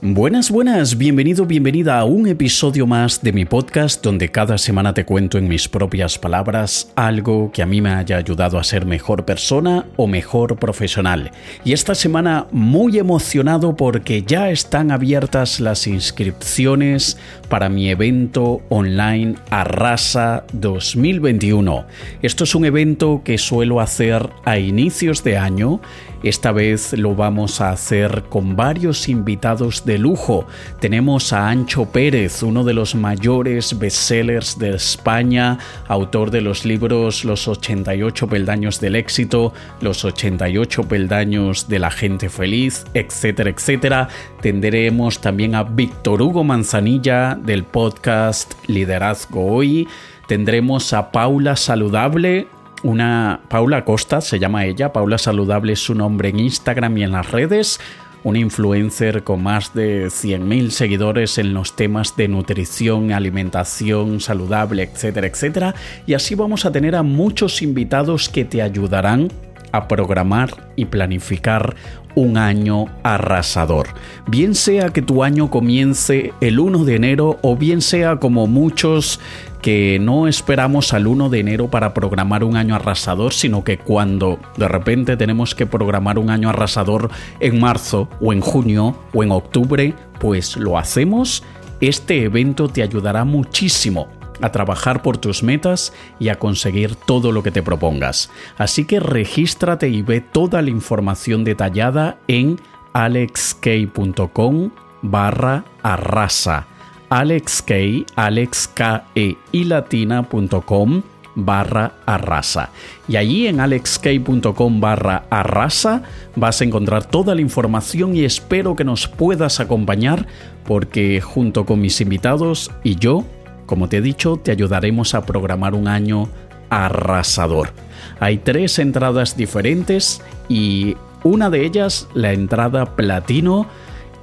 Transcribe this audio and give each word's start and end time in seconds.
Buenas, 0.00 0.52
buenas, 0.52 0.96
bienvenido, 0.96 1.44
bienvenida 1.44 1.98
a 1.98 2.04
un 2.04 2.28
episodio 2.28 2.86
más 2.86 3.20
de 3.20 3.32
mi 3.32 3.44
podcast 3.44 4.00
donde 4.00 4.28
cada 4.28 4.56
semana 4.56 4.94
te 4.94 5.04
cuento 5.04 5.38
en 5.38 5.48
mis 5.48 5.68
propias 5.68 6.20
palabras 6.20 6.92
algo 6.94 7.50
que 7.50 7.62
a 7.62 7.66
mí 7.66 7.80
me 7.80 7.90
haya 7.90 8.16
ayudado 8.16 8.60
a 8.60 8.64
ser 8.64 8.86
mejor 8.86 9.24
persona 9.24 9.86
o 9.96 10.06
mejor 10.06 10.56
profesional. 10.56 11.32
Y 11.64 11.72
esta 11.72 11.96
semana 11.96 12.46
muy 12.52 12.96
emocionado 12.96 13.74
porque 13.74 14.22
ya 14.22 14.50
están 14.50 14.92
abiertas 14.92 15.58
las 15.58 15.88
inscripciones 15.88 17.18
para 17.48 17.68
mi 17.68 17.90
evento 17.90 18.60
online 18.68 19.34
Arrasa 19.50 20.44
2021. 20.52 21.86
Esto 22.22 22.44
es 22.44 22.54
un 22.54 22.64
evento 22.64 23.22
que 23.24 23.36
suelo 23.36 23.80
hacer 23.80 24.30
a 24.44 24.58
inicios 24.60 25.24
de 25.24 25.38
año 25.38 25.80
esta 26.22 26.52
vez 26.52 26.92
lo 26.94 27.14
vamos 27.14 27.60
a 27.60 27.70
hacer 27.70 28.24
con 28.28 28.56
varios 28.56 29.08
invitados 29.08 29.84
de 29.84 29.98
lujo. 29.98 30.46
Tenemos 30.80 31.32
a 31.32 31.48
Ancho 31.48 31.86
Pérez, 31.86 32.42
uno 32.42 32.64
de 32.64 32.74
los 32.74 32.94
mayores 32.94 33.78
bestsellers 33.78 34.58
de 34.58 34.74
España, 34.74 35.58
autor 35.86 36.30
de 36.30 36.40
los 36.40 36.64
libros 36.64 37.24
Los 37.24 37.46
88 37.46 38.26
peldaños 38.26 38.80
del 38.80 38.96
éxito, 38.96 39.52
Los 39.80 40.04
88 40.04 40.88
peldaños 40.88 41.68
de 41.68 41.78
la 41.78 41.90
gente 41.90 42.28
feliz, 42.28 42.84
etcétera, 42.94 43.50
etcétera. 43.50 44.08
Tendremos 44.40 45.20
también 45.20 45.54
a 45.54 45.62
Víctor 45.62 46.22
Hugo 46.22 46.44
Manzanilla 46.44 47.36
del 47.36 47.64
podcast 47.64 48.54
Liderazgo 48.66 49.46
Hoy. 49.46 49.86
Tendremos 50.26 50.92
a 50.92 51.10
Paula 51.10 51.56
Saludable, 51.56 52.48
una 52.82 53.40
Paula 53.48 53.84
Costa, 53.84 54.20
se 54.20 54.38
llama 54.38 54.64
ella, 54.64 54.92
Paula 54.92 55.18
Saludable 55.18 55.72
es 55.72 55.80
su 55.80 55.94
nombre 55.94 56.28
en 56.28 56.40
Instagram 56.40 56.98
y 56.98 57.02
en 57.02 57.12
las 57.12 57.30
redes, 57.30 57.80
una 58.24 58.38
influencer 58.38 59.24
con 59.24 59.42
más 59.42 59.74
de 59.74 60.06
100.000 60.06 60.70
seguidores 60.70 61.38
en 61.38 61.54
los 61.54 61.76
temas 61.76 62.16
de 62.16 62.28
nutrición, 62.28 63.12
alimentación 63.12 64.20
saludable, 64.20 64.82
etcétera, 64.82 65.26
etcétera. 65.26 65.74
Y 66.06 66.14
así 66.14 66.34
vamos 66.34 66.64
a 66.64 66.72
tener 66.72 66.94
a 66.96 67.02
muchos 67.02 67.62
invitados 67.62 68.28
que 68.28 68.44
te 68.44 68.62
ayudarán 68.62 69.30
a 69.72 69.88
programar 69.88 70.72
y 70.76 70.86
planificar 70.86 71.74
un 72.14 72.36
año 72.36 72.86
arrasador. 73.02 73.88
Bien 74.26 74.54
sea 74.54 74.88
que 74.88 75.02
tu 75.02 75.22
año 75.22 75.50
comience 75.50 76.32
el 76.40 76.58
1 76.58 76.84
de 76.84 76.96
enero 76.96 77.38
o 77.42 77.56
bien 77.56 77.80
sea 77.80 78.16
como 78.16 78.46
muchos 78.46 79.20
que 79.62 79.98
no 80.00 80.28
esperamos 80.28 80.92
al 80.92 81.06
1 81.06 81.30
de 81.30 81.40
enero 81.40 81.68
para 81.68 81.94
programar 81.94 82.44
un 82.44 82.56
año 82.56 82.74
arrasador, 82.74 83.32
sino 83.32 83.64
que 83.64 83.78
cuando 83.78 84.38
de 84.56 84.68
repente 84.68 85.16
tenemos 85.16 85.54
que 85.54 85.66
programar 85.66 86.18
un 86.18 86.30
año 86.30 86.48
arrasador 86.48 87.10
en 87.40 87.60
marzo 87.60 88.08
o 88.20 88.32
en 88.32 88.40
junio 88.40 88.98
o 89.12 89.22
en 89.22 89.30
octubre, 89.30 89.94
pues 90.18 90.56
lo 90.56 90.78
hacemos. 90.78 91.42
Este 91.80 92.24
evento 92.24 92.68
te 92.68 92.82
ayudará 92.82 93.24
muchísimo 93.24 94.17
a 94.40 94.52
trabajar 94.52 95.02
por 95.02 95.18
tus 95.18 95.42
metas 95.42 95.92
y 96.18 96.28
a 96.28 96.38
conseguir 96.38 96.94
todo 96.94 97.32
lo 97.32 97.42
que 97.42 97.50
te 97.50 97.62
propongas. 97.62 98.30
Así 98.56 98.84
que 98.84 99.00
regístrate 99.00 99.88
y 99.88 100.02
ve 100.02 100.20
toda 100.20 100.62
la 100.62 100.70
información 100.70 101.44
detallada 101.44 102.18
en 102.28 102.60
alexk.com 102.92 104.70
barra 105.02 105.64
arrasa 105.82 106.66
alexk, 107.10 107.70
alexke 108.16 109.36
y 109.52 109.64
latina.com 109.64 111.02
barra 111.34 111.92
arrasa. 112.04 112.70
Y 113.06 113.16
allí 113.16 113.46
en 113.46 113.60
alexk.com 113.60 114.80
barra 114.80 115.24
arrasa 115.30 116.02
vas 116.34 116.60
a 116.60 116.64
encontrar 116.64 117.04
toda 117.04 117.34
la 117.34 117.40
información 117.40 118.16
y 118.16 118.24
espero 118.24 118.74
que 118.74 118.84
nos 118.84 119.06
puedas 119.06 119.60
acompañar 119.60 120.26
porque 120.64 121.20
junto 121.20 121.64
con 121.64 121.80
mis 121.80 122.00
invitados 122.00 122.70
y 122.82 122.96
yo, 122.96 123.24
como 123.68 123.90
te 123.90 123.98
he 123.98 124.00
dicho, 124.00 124.38
te 124.38 124.50
ayudaremos 124.50 125.14
a 125.14 125.26
programar 125.26 125.74
un 125.74 125.88
año 125.88 126.30
arrasador. 126.70 127.70
Hay 128.18 128.38
tres 128.38 128.78
entradas 128.78 129.36
diferentes 129.36 130.22
y 130.48 130.96
una 131.22 131.50
de 131.50 131.66
ellas, 131.66 132.08
la 132.14 132.32
entrada 132.32 132.96
platino, 132.96 133.66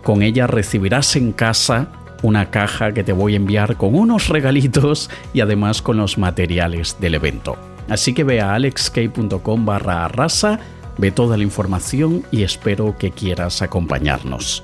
con 0.04 0.24
ella 0.24 0.48
recibirás 0.48 1.16
en 1.16 1.32
casa 1.32 1.90
una 2.24 2.50
caja 2.50 2.92
que 2.92 3.04
te 3.04 3.14
voy 3.14 3.34
a 3.34 3.38
enviar 3.38 3.78
con 3.78 3.94
unos 3.94 4.30
regalitos 4.30 5.12
y 5.32 5.42
además 5.42 5.84
con 5.84 5.98
los 5.98 6.18
materiales 6.18 6.98
del 7.00 7.14
evento. 7.14 7.56
Así 7.88 8.16
que 8.16 8.24
ve 8.24 8.42
a 8.42 8.56
alexk.com 8.56 9.64
barra 9.64 10.06
arrasa, 10.06 10.60
ve 10.98 11.12
toda 11.12 11.38
la 11.38 11.44
información 11.44 12.24
y 12.32 12.42
espero 12.42 12.98
que 12.98 13.12
quieras 13.12 13.62
acompañarnos. 13.62 14.64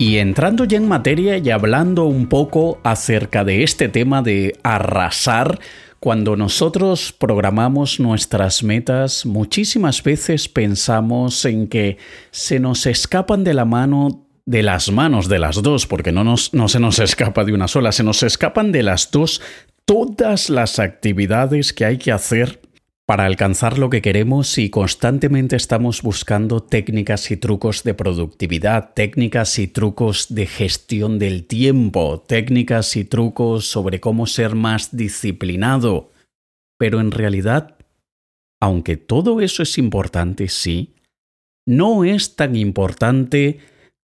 Y 0.00 0.16
entrando 0.16 0.64
ya 0.64 0.78
en 0.78 0.88
materia 0.88 1.36
y 1.36 1.50
hablando 1.50 2.06
un 2.06 2.26
poco 2.26 2.80
acerca 2.84 3.44
de 3.44 3.62
este 3.62 3.90
tema 3.90 4.22
de 4.22 4.58
arrasar, 4.62 5.58
cuando 5.98 6.36
nosotros 6.36 7.12
programamos 7.12 8.00
nuestras 8.00 8.62
metas, 8.62 9.26
muchísimas 9.26 10.02
veces 10.02 10.48
pensamos 10.48 11.44
en 11.44 11.68
que 11.68 11.98
se 12.30 12.60
nos 12.60 12.86
escapan 12.86 13.44
de 13.44 13.52
la 13.52 13.66
mano 13.66 14.26
de 14.46 14.62
las 14.62 14.90
manos 14.90 15.28
de 15.28 15.38
las 15.38 15.62
dos, 15.62 15.86
porque 15.86 16.12
no, 16.12 16.24
nos, 16.24 16.54
no 16.54 16.68
se 16.68 16.80
nos 16.80 16.98
escapa 16.98 17.44
de 17.44 17.52
una 17.52 17.68
sola, 17.68 17.92
se 17.92 18.02
nos 18.02 18.22
escapan 18.22 18.72
de 18.72 18.82
las 18.82 19.10
dos 19.10 19.42
todas 19.84 20.48
las 20.48 20.78
actividades 20.78 21.74
que 21.74 21.84
hay 21.84 21.98
que 21.98 22.10
hacer 22.10 22.59
para 23.10 23.26
alcanzar 23.26 23.76
lo 23.76 23.90
que 23.90 24.02
queremos 24.02 24.56
y 24.56 24.70
constantemente 24.70 25.56
estamos 25.56 26.00
buscando 26.00 26.62
técnicas 26.62 27.32
y 27.32 27.36
trucos 27.36 27.82
de 27.82 27.92
productividad, 27.92 28.94
técnicas 28.94 29.58
y 29.58 29.66
trucos 29.66 30.32
de 30.32 30.46
gestión 30.46 31.18
del 31.18 31.44
tiempo, 31.44 32.20
técnicas 32.20 32.94
y 32.94 33.04
trucos 33.04 33.66
sobre 33.66 33.98
cómo 33.98 34.28
ser 34.28 34.54
más 34.54 34.96
disciplinado. 34.96 36.12
Pero 36.78 37.00
en 37.00 37.10
realidad, 37.10 37.78
aunque 38.60 38.96
todo 38.96 39.40
eso 39.40 39.64
es 39.64 39.76
importante, 39.76 40.46
sí, 40.46 40.94
no 41.66 42.04
es 42.04 42.36
tan 42.36 42.54
importante 42.54 43.58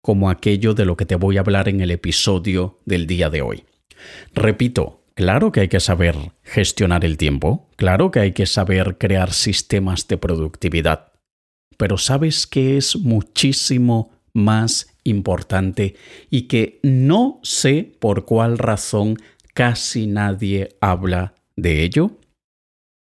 como 0.03 0.31
aquello 0.31 0.73
de 0.73 0.87
lo 0.87 0.97
que 0.97 1.05
te 1.05 1.17
voy 1.17 1.37
a 1.37 1.41
hablar 1.41 1.69
en 1.69 1.83
el 1.83 1.91
episodio 1.91 2.81
del 2.87 3.07
día 3.07 3.29
de 3.29 3.43
hoy. 3.43 3.65
Repito, 4.33 5.03
claro 5.17 5.51
que 5.51 5.61
hay 5.61 5.69
que 5.69 5.81
saber 5.81 6.15
gestionar 6.45 7.05
el 7.05 7.17
tiempo, 7.17 7.69
claro 7.75 8.13
que 8.13 8.21
hay 8.21 8.33
que 8.33 8.47
saber 8.47 8.99
crear 8.99 9.33
sistemas 9.33 10.07
de 10.07 10.19
productividad, 10.19 11.13
pero 11.77 11.99
sabes 11.99 12.47
que 12.47 12.77
es 12.77 12.97
muchísimo 12.97 14.13
más 14.33 14.95
importante 15.03 15.97
y 16.31 16.43
que 16.43 16.79
no 16.83 17.41
sé 17.43 17.91
por 17.99 18.25
cuál 18.25 18.59
razón 18.59 19.17
casi 19.55 20.07
nadie 20.07 20.77
habla 20.81 21.35
de 21.57 21.83
ello. 21.83 22.19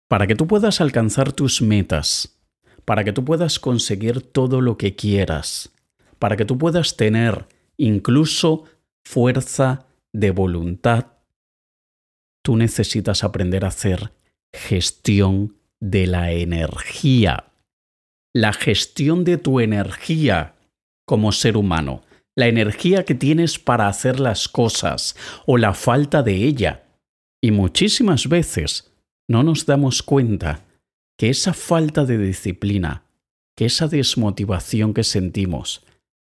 Para 0.09 0.27
que 0.27 0.35
tú 0.35 0.47
puedas 0.47 0.83
alcanzar 0.83 1.33
tus 1.33 1.63
metas, 1.63 2.39
para 2.85 3.03
que 3.03 3.15
tú 3.15 3.25
puedas 3.25 3.59
conseguir 3.59 4.21
todo 4.21 4.61
lo 4.61 4.77
que 4.77 4.95
quieras, 4.95 5.73
para 6.19 6.37
que 6.37 6.45
tú 6.45 6.59
puedas 6.59 6.97
tener 6.99 7.47
incluso 7.79 8.65
fuerza 9.05 9.87
de 10.13 10.31
voluntad, 10.31 11.07
tú 12.43 12.57
necesitas 12.57 13.25
aprender 13.25 13.65
a 13.65 13.69
hacer 13.69 14.13
gestión 14.53 15.57
de 15.81 16.07
la 16.07 16.33
energía. 16.33 17.53
La 18.35 18.53
gestión 18.53 19.25
de 19.25 19.39
tu 19.39 19.61
energía 19.61 20.55
como 21.07 21.33
ser 21.33 21.57
humano. 21.57 22.03
La 22.37 22.49
energía 22.49 23.05
que 23.05 23.15
tienes 23.15 23.59
para 23.59 23.89
hacer 23.89 24.21
las 24.21 24.49
cosas 24.49 25.17
o 25.47 25.59
la 25.59 25.75
falta 25.75 26.23
de 26.23 26.35
ella. 26.37 26.85
Y 27.43 27.51
muchísimas 27.51 28.29
veces 28.29 28.93
no 29.29 29.43
nos 29.43 29.67
damos 29.67 30.03
cuenta 30.03 30.65
que 31.19 31.31
esa 31.31 31.53
falta 31.53 32.05
de 32.05 32.19
disciplina, 32.19 33.05
que 33.57 33.67
esa 33.67 33.89
desmotivación 33.89 34.95
que 34.95 35.05
sentimos, 35.05 35.85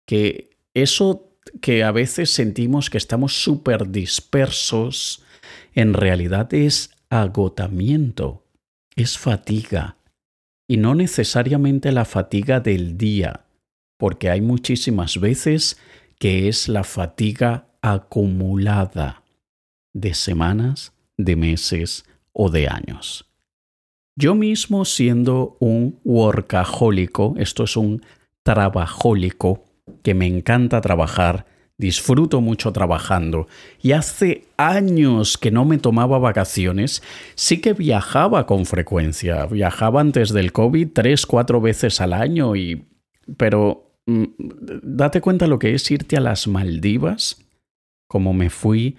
que 0.08 0.58
eso 0.74 1.30
que 1.62 1.84
a 1.84 1.92
veces 1.92 2.30
sentimos 2.30 2.90
que 2.90 2.98
estamos 2.98 3.44
súper 3.44 3.90
dispersos, 3.90 5.24
en 5.74 5.94
realidad 5.94 6.54
es 6.54 6.92
agotamiento, 7.10 8.46
es 8.96 9.18
fatiga. 9.18 9.98
Y 10.68 10.78
no 10.78 10.96
necesariamente 10.96 11.92
la 11.92 12.06
fatiga 12.06 12.60
del 12.60 12.98
día, 12.98 13.46
porque 13.98 14.30
hay 14.30 14.42
muchísimas 14.42 15.20
veces 15.20 15.78
que 16.20 16.48
es 16.48 16.70
la 16.70 16.84
fatiga 16.84 17.68
acumulada 17.82 19.24
de 19.94 20.14
semanas, 20.14 20.94
de 21.18 21.36
meses 21.36 22.06
o 22.32 22.50
de 22.50 22.68
años. 22.68 23.30
Yo 24.16 24.36
mismo 24.36 24.86
siendo 24.86 25.58
un 25.60 26.00
workahólico, 26.04 27.36
esto 27.38 27.64
es 27.64 27.76
un 27.76 28.06
trabajólico, 28.44 29.66
que 30.02 30.14
me 30.14 30.28
encanta 30.28 30.82
trabajar, 30.82 31.46
disfruto 31.84 32.40
mucho 32.40 32.72
trabajando 32.72 33.48
y 33.82 33.92
hace 33.92 34.46
años 34.56 35.38
que 35.38 35.52
no 35.52 35.66
me 35.66 35.78
tomaba 35.78 36.18
vacaciones, 36.18 37.04
sí 37.36 37.60
que 37.60 37.74
viajaba 37.74 38.46
con 38.46 38.66
frecuencia, 38.66 39.46
viajaba 39.48 40.00
antes 40.00 40.32
del 40.32 40.54
COVID 40.54 40.88
tres, 40.94 41.26
cuatro 41.26 41.60
veces 41.60 42.00
al 42.00 42.14
año 42.14 42.56
y... 42.56 42.86
pero 43.36 43.92
mm, 44.06 44.24
date 44.82 45.20
cuenta 45.20 45.46
lo 45.46 45.60
que 45.60 45.74
es 45.74 45.92
irte 45.92 46.16
a 46.16 46.22
las 46.22 46.48
Maldivas, 46.48 47.44
como 48.08 48.34
me 48.34 48.50
fui 48.50 48.96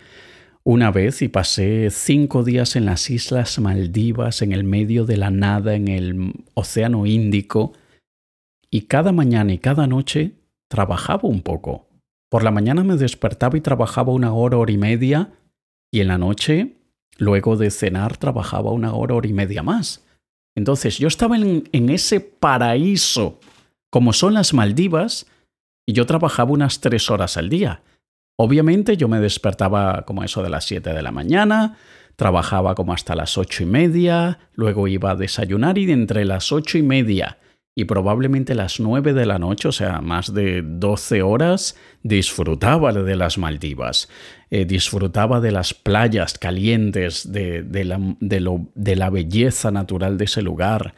una 0.62 0.90
vez 0.90 1.22
y 1.22 1.28
pasé 1.28 1.88
cinco 1.90 2.44
días 2.44 2.76
en 2.76 2.84
las 2.84 3.08
Islas 3.08 3.58
Maldivas, 3.58 4.42
en 4.42 4.52
el 4.52 4.64
medio 4.64 5.06
de 5.06 5.16
la 5.16 5.30
nada, 5.30 5.74
en 5.74 5.88
el 5.88 6.32
Océano 6.52 7.06
Índico, 7.06 7.72
y 8.70 8.82
cada 8.82 9.12
mañana 9.12 9.54
y 9.54 9.58
cada 9.58 9.86
noche 9.86 10.32
trabajaba 10.68 11.28
un 11.28 11.40
poco. 11.40 11.93
Por 12.34 12.42
la 12.42 12.50
mañana 12.50 12.82
me 12.82 12.96
despertaba 12.96 13.56
y 13.56 13.60
trabajaba 13.60 14.12
una 14.12 14.32
hora, 14.32 14.56
hora 14.58 14.72
y 14.72 14.76
media, 14.76 15.30
y 15.92 16.00
en 16.00 16.08
la 16.08 16.18
noche, 16.18 16.78
luego 17.16 17.56
de 17.56 17.70
cenar, 17.70 18.16
trabajaba 18.16 18.72
una 18.72 18.92
hora, 18.92 19.14
hora 19.14 19.28
y 19.28 19.32
media 19.32 19.62
más. 19.62 20.04
Entonces 20.56 20.98
yo 20.98 21.06
estaba 21.06 21.36
en, 21.36 21.68
en 21.70 21.90
ese 21.90 22.18
paraíso, 22.18 23.38
como 23.88 24.12
son 24.12 24.34
las 24.34 24.52
Maldivas, 24.52 25.26
y 25.86 25.92
yo 25.92 26.06
trabajaba 26.06 26.50
unas 26.50 26.80
tres 26.80 27.08
horas 27.08 27.36
al 27.36 27.48
día. 27.48 27.82
Obviamente 28.36 28.96
yo 28.96 29.06
me 29.06 29.20
despertaba 29.20 30.02
como 30.04 30.24
eso 30.24 30.42
de 30.42 30.50
las 30.50 30.64
7 30.64 30.92
de 30.92 31.02
la 31.02 31.12
mañana, 31.12 31.78
trabajaba 32.16 32.74
como 32.74 32.94
hasta 32.94 33.14
las 33.14 33.38
ocho 33.38 33.62
y 33.62 33.66
media, 33.66 34.40
luego 34.54 34.88
iba 34.88 35.12
a 35.12 35.14
desayunar 35.14 35.78
y 35.78 35.86
de 35.86 35.92
entre 35.92 36.24
las 36.24 36.50
ocho 36.50 36.78
y 36.78 36.82
media 36.82 37.38
y 37.74 37.84
probablemente 37.86 38.54
las 38.54 38.78
9 38.78 39.14
de 39.14 39.26
la 39.26 39.38
noche, 39.38 39.68
o 39.68 39.72
sea, 39.72 40.00
más 40.00 40.32
de 40.32 40.62
12 40.62 41.22
horas, 41.22 41.76
disfrutaba 42.02 42.92
de 42.92 43.16
las 43.16 43.36
Maldivas, 43.36 44.08
eh, 44.50 44.64
disfrutaba 44.64 45.40
de 45.40 45.50
las 45.50 45.74
playas 45.74 46.38
calientes, 46.38 47.32
de, 47.32 47.64
la, 47.84 47.98
de 48.20 48.96
la 48.96 49.10
belleza 49.10 49.72
natural 49.72 50.18
de 50.18 50.24
ese 50.26 50.42
lugar, 50.42 50.94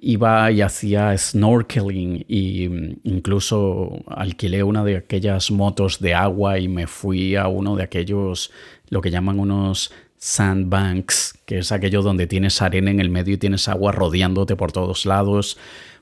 iba 0.00 0.50
y 0.50 0.60
hacía 0.60 1.16
snorkeling 1.16 2.26
mm, 2.28 3.00
incluso 3.04 4.02
alquilé 4.08 4.62
una 4.62 4.84
de 4.84 4.96
aquellas 4.96 5.50
motos 5.50 6.00
de 6.00 6.14
agua 6.14 6.58
y 6.58 6.68
me 6.68 6.86
fui 6.86 7.36
a 7.36 7.48
uno 7.48 7.76
de 7.76 7.84
aquellos, 7.84 8.50
lo 8.88 9.00
que 9.00 9.10
llaman 9.10 9.38
unos 9.38 9.92
sandbanks, 10.18 11.38
que 11.46 11.58
es 11.58 11.72
aquello 11.72 12.02
donde 12.02 12.26
tienes 12.26 12.62
arena 12.62 12.90
en 12.90 13.00
el 13.00 13.10
medio 13.10 13.34
y 13.34 13.38
tienes 13.38 13.68
agua 13.68 13.92
rodeándote 13.92 14.56
por 14.56 14.72
todos 14.72 15.06
lados. 15.06 15.58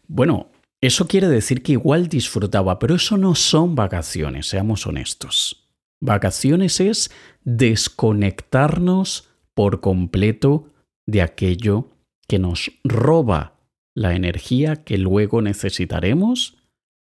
Bueno, 0.09 0.51
eso 0.81 1.07
quiere 1.07 1.29
decir 1.29 1.63
que 1.63 1.73
igual 1.73 2.09
disfrutaba, 2.09 2.79
pero 2.79 2.95
eso 2.97 3.17
no 3.17 3.35
son 3.35 3.75
vacaciones, 3.75 4.47
seamos 4.47 4.87
honestos. 4.87 5.69
Vacaciones 6.01 6.81
es 6.81 7.11
desconectarnos 7.45 9.31
por 9.55 9.81
completo 9.81 10.69
de 11.07 11.23
aquello 11.23 11.91
que 12.29 12.39
nos 12.39 12.73
roba 12.85 13.55
la 13.95 14.15
energía 14.15 14.85
que 14.85 14.99
luego 14.99 15.41
necesitaremos 15.41 16.57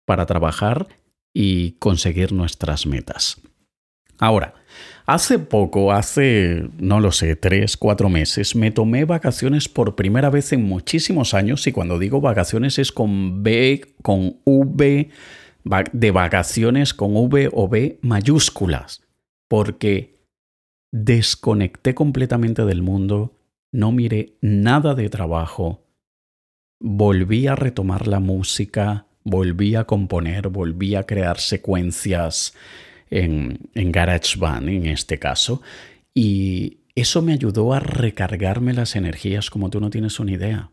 para 0.07 0.27
trabajar 0.27 0.89
y 1.33 1.73
conseguir 1.73 2.33
nuestras 2.33 2.87
metas. 2.87 3.41
Ahora, 4.19 4.55
hace 5.07 5.39
poco, 5.39 5.93
hace, 5.93 6.69
no 6.79 7.01
lo 7.01 7.13
sé, 7.13 7.37
tres, 7.37 7.77
cuatro 7.77 8.09
meses, 8.09 8.57
me 8.57 8.71
tomé 8.71 9.05
vacaciones 9.05 9.69
por 9.69 9.95
primera 9.95 10.31
vez 10.31 10.53
en 10.53 10.63
muchísimos 10.63 11.35
años 11.35 11.67
y 11.67 11.73
cuando 11.73 11.99
digo 11.99 12.21
vacaciones 12.21 12.79
es 12.79 12.93
con 12.93 13.43
B, 13.43 13.95
con 14.03 14.37
V, 14.45 15.11
de 15.93 16.11
vacaciones 16.11 16.95
con 16.95 17.17
V 17.17 17.51
o 17.53 17.69
B 17.69 17.99
mayúsculas, 18.03 19.03
porque 19.49 20.15
desconecté 20.93 21.95
completamente 21.95 22.65
del 22.65 22.83
mundo, 22.83 23.39
no 23.73 23.93
miré 23.93 24.37
nada 24.41 24.95
de 24.95 25.09
trabajo, 25.09 25.85
volví 26.81 27.47
a 27.47 27.57
retomar 27.57 28.07
la 28.07 28.21
música, 28.21 29.07
volví 29.25 29.75
a 29.75 29.85
componer, 29.85 30.49
volví 30.49 30.95
a 30.95 31.05
crear 31.05 31.39
secuencias 31.39 32.55
en, 33.15 33.71
en 33.75 33.93
GarageBand 33.93 34.69
en 34.69 34.87
este 34.87 35.19
caso, 35.19 35.63
y 36.13 36.79
eso 36.95 37.23
me 37.23 37.33
ayudó 37.33 37.73
a 37.73 37.81
recargarme 37.81 38.73
las 38.73 38.97
energías 38.97 39.51
como 39.51 39.71
tú 39.71 39.81
no 39.81 39.91
tienes 39.91 40.19
una 40.21 40.33
idea. 40.33 40.71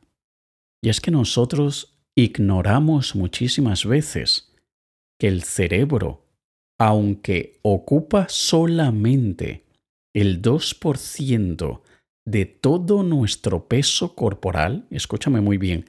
Y 0.84 0.90
es 0.90 1.02
que 1.02 1.12
nosotros 1.12 2.00
ignoramos 2.16 3.16
muchísimas 3.16 3.86
veces 3.86 4.54
que 5.20 5.28
el 5.28 5.44
cerebro, 5.44 6.26
aunque 6.80 7.60
ocupa 7.62 8.28
solamente 8.28 9.64
el 10.14 10.42
2% 10.42 11.82
de 12.26 12.46
todo 12.46 13.04
nuestro 13.04 13.68
peso 13.68 14.16
corporal, 14.16 14.86
escúchame 14.90 15.42
muy 15.42 15.58
bien, 15.58 15.86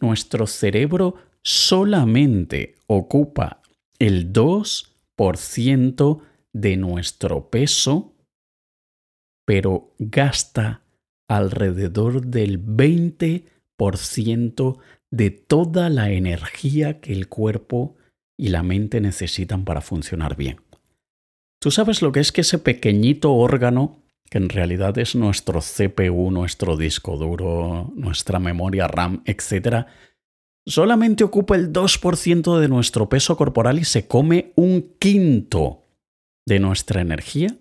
nuestro 0.00 0.46
cerebro 0.46 1.16
solamente 1.42 2.76
ocupa 2.86 3.62
el 3.98 4.32
2% 4.32 4.93
de 6.52 6.76
nuestro 6.76 7.50
peso, 7.50 8.14
pero 9.46 9.94
gasta 9.98 10.82
alrededor 11.28 12.26
del 12.26 12.64
20% 12.64 14.78
de 15.10 15.30
toda 15.30 15.90
la 15.90 16.10
energía 16.10 17.00
que 17.00 17.12
el 17.12 17.28
cuerpo 17.28 17.96
y 18.36 18.48
la 18.48 18.62
mente 18.62 19.00
necesitan 19.00 19.64
para 19.64 19.80
funcionar 19.80 20.36
bien. 20.36 20.60
¿Tú 21.60 21.70
sabes 21.70 22.02
lo 22.02 22.12
que 22.12 22.20
es 22.20 22.32
que 22.32 22.42
ese 22.42 22.58
pequeñito 22.58 23.32
órgano 23.32 24.04
que 24.30 24.38
en 24.38 24.48
realidad 24.48 24.96
es 24.98 25.14
nuestro 25.14 25.60
CPU, 25.60 26.30
nuestro 26.30 26.76
disco 26.76 27.16
duro, 27.16 27.92
nuestra 27.94 28.38
memoria 28.38 28.88
RAM, 28.88 29.22
etc., 29.26 29.86
solamente 30.66 31.24
ocupa 31.24 31.56
el 31.56 31.72
2% 31.72 32.58
de 32.58 32.68
nuestro 32.68 33.08
peso 33.08 33.36
corporal 33.36 33.78
y 33.78 33.84
se 33.84 34.06
come 34.06 34.52
un 34.56 34.94
quinto 34.98 35.82
de 36.46 36.58
nuestra 36.58 37.00
energía. 37.00 37.56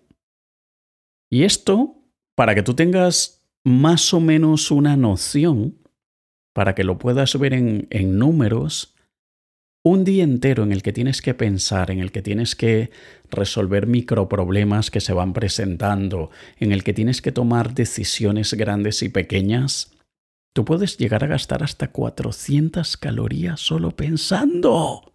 Y 1.31 1.43
esto, 1.43 1.95
para 2.35 2.55
que 2.55 2.63
tú 2.63 2.73
tengas 2.75 3.43
más 3.65 4.13
o 4.13 4.19
menos 4.19 4.71
una 4.71 4.95
noción, 4.97 5.77
para 6.53 6.75
que 6.75 6.83
lo 6.83 6.99
puedas 6.99 7.37
ver 7.39 7.53
en, 7.53 7.87
en 7.89 8.19
números, 8.19 8.93
un 9.85 10.05
día 10.05 10.23
entero 10.23 10.63
en 10.63 10.71
el 10.71 10.81
que 10.81 10.93
tienes 10.93 11.21
que 11.21 11.33
pensar, 11.33 11.91
en 11.91 11.99
el 11.99 12.11
que 12.11 12.21
tienes 12.21 12.55
que 12.55 12.91
resolver 13.29 13.85
microproblemas 13.85 14.91
que 14.91 15.01
se 15.01 15.11
van 15.11 15.33
presentando, 15.33 16.29
en 16.57 16.71
el 16.71 16.83
que 16.83 16.93
tienes 16.93 17.21
que 17.21 17.33
tomar 17.33 17.73
decisiones 17.73 18.53
grandes 18.53 19.01
y 19.03 19.09
pequeñas, 19.09 19.91
tú 20.53 20.65
puedes 20.65 20.97
llegar 20.97 21.23
a 21.23 21.27
gastar 21.27 21.63
hasta 21.63 21.91
400 21.91 22.97
calorías 22.97 23.59
solo 23.59 23.91
pensando. 23.91 25.13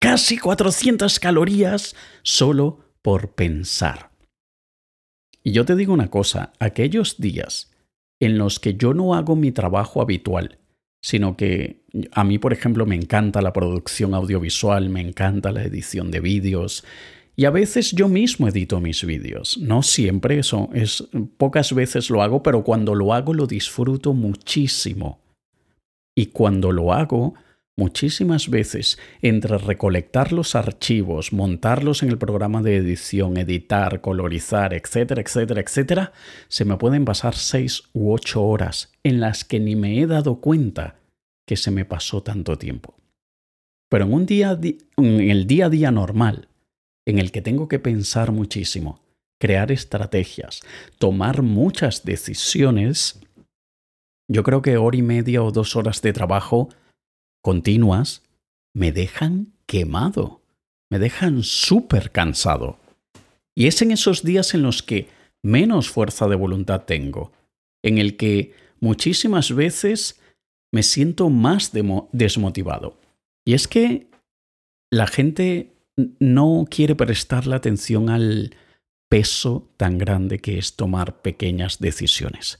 Casi 0.00 0.38
400 0.38 1.20
calorías 1.20 1.94
solo 2.22 2.94
por 3.02 3.34
pensar. 3.34 4.10
Y 5.44 5.52
yo 5.52 5.64
te 5.64 5.76
digo 5.76 5.92
una 5.92 6.10
cosa, 6.10 6.52
aquellos 6.60 7.20
días 7.20 7.72
en 8.20 8.38
los 8.38 8.60
que 8.60 8.74
yo 8.74 8.94
no 8.94 9.14
hago 9.14 9.34
mi 9.34 9.50
trabajo 9.50 10.00
habitual, 10.00 10.58
sino 11.02 11.36
que 11.36 11.84
a 12.12 12.22
mí, 12.22 12.38
por 12.38 12.52
ejemplo, 12.52 12.86
me 12.86 12.94
encanta 12.94 13.42
la 13.42 13.52
producción 13.52 14.14
audiovisual, 14.14 14.88
me 14.88 15.00
encanta 15.00 15.50
la 15.50 15.64
edición 15.64 16.12
de 16.12 16.20
vídeos 16.20 16.84
y 17.34 17.46
a 17.46 17.50
veces 17.50 17.92
yo 17.92 18.08
mismo 18.08 18.48
edito 18.48 18.80
mis 18.80 19.04
vídeos. 19.04 19.58
No 19.58 19.82
siempre, 19.82 20.38
eso 20.38 20.68
es 20.74 21.08
pocas 21.38 21.74
veces 21.74 22.10
lo 22.10 22.22
hago, 22.22 22.42
pero 22.42 22.62
cuando 22.62 22.94
lo 22.94 23.14
hago 23.14 23.32
lo 23.34 23.46
disfruto 23.46 24.12
muchísimo. 24.12 25.20
Y 26.14 26.26
cuando 26.26 26.72
lo 26.72 26.92
hago, 26.92 27.34
muchísimas 27.76 28.50
veces, 28.50 28.98
entre 29.22 29.56
recolectar 29.56 30.32
los 30.32 30.54
archivos, 30.54 31.32
montarlos 31.32 32.02
en 32.02 32.10
el 32.10 32.18
programa 32.18 32.60
de 32.62 32.76
edición, 32.76 33.38
editar, 33.38 34.02
colorizar, 34.02 34.74
etcétera, 34.74 35.22
etcétera, 35.22 35.62
etcétera, 35.62 36.12
se 36.48 36.66
me 36.66 36.76
pueden 36.76 37.06
pasar 37.06 37.34
seis 37.34 37.84
u 37.94 38.12
ocho 38.12 38.42
horas 38.42 38.92
en 39.02 39.20
las 39.20 39.44
que 39.44 39.58
ni 39.58 39.74
me 39.74 39.98
he 40.00 40.06
dado 40.06 40.36
cuenta 40.40 40.96
que 41.46 41.56
se 41.56 41.70
me 41.70 41.86
pasó 41.86 42.22
tanto 42.22 42.58
tiempo. 42.58 42.94
Pero 43.88 44.04
en 44.04 44.12
un 44.12 44.26
día, 44.26 44.58
en 44.96 45.20
el 45.20 45.46
día 45.46 45.66
a 45.66 45.70
día 45.70 45.90
normal, 45.90 46.48
en 47.06 47.18
el 47.18 47.32
que 47.32 47.42
tengo 47.42 47.68
que 47.68 47.78
pensar 47.78 48.32
muchísimo, 48.32 49.00
crear 49.40 49.72
estrategias, 49.72 50.60
tomar 50.98 51.42
muchas 51.42 52.04
decisiones, 52.04 53.20
yo 54.30 54.42
creo 54.42 54.62
que 54.62 54.76
hora 54.76 54.96
y 54.96 55.02
media 55.02 55.42
o 55.42 55.50
dos 55.50 55.76
horas 55.76 56.00
de 56.02 56.12
trabajo 56.12 56.68
continuas 57.42 58.22
me 58.74 58.92
dejan 58.92 59.52
quemado, 59.66 60.40
me 60.90 60.98
dejan 60.98 61.42
súper 61.42 62.12
cansado. 62.12 62.78
Y 63.56 63.66
es 63.66 63.82
en 63.82 63.90
esos 63.90 64.22
días 64.22 64.54
en 64.54 64.62
los 64.62 64.82
que 64.82 65.08
menos 65.42 65.90
fuerza 65.90 66.28
de 66.28 66.36
voluntad 66.36 66.84
tengo, 66.84 67.32
en 67.84 67.98
el 67.98 68.16
que 68.16 68.54
muchísimas 68.80 69.54
veces 69.54 70.20
me 70.72 70.82
siento 70.82 71.28
más 71.28 71.72
desmotivado. 72.12 72.98
Y 73.44 73.54
es 73.54 73.68
que 73.68 74.06
la 74.90 75.06
gente 75.06 75.71
no 75.96 76.64
quiere 76.70 76.94
prestar 76.94 77.46
la 77.46 77.56
atención 77.56 78.10
al 78.10 78.54
peso 79.12 79.68
tan 79.76 79.98
grande 79.98 80.38
que 80.38 80.56
es 80.56 80.74
tomar 80.74 81.20
pequeñas 81.20 81.80
decisiones. 81.80 82.58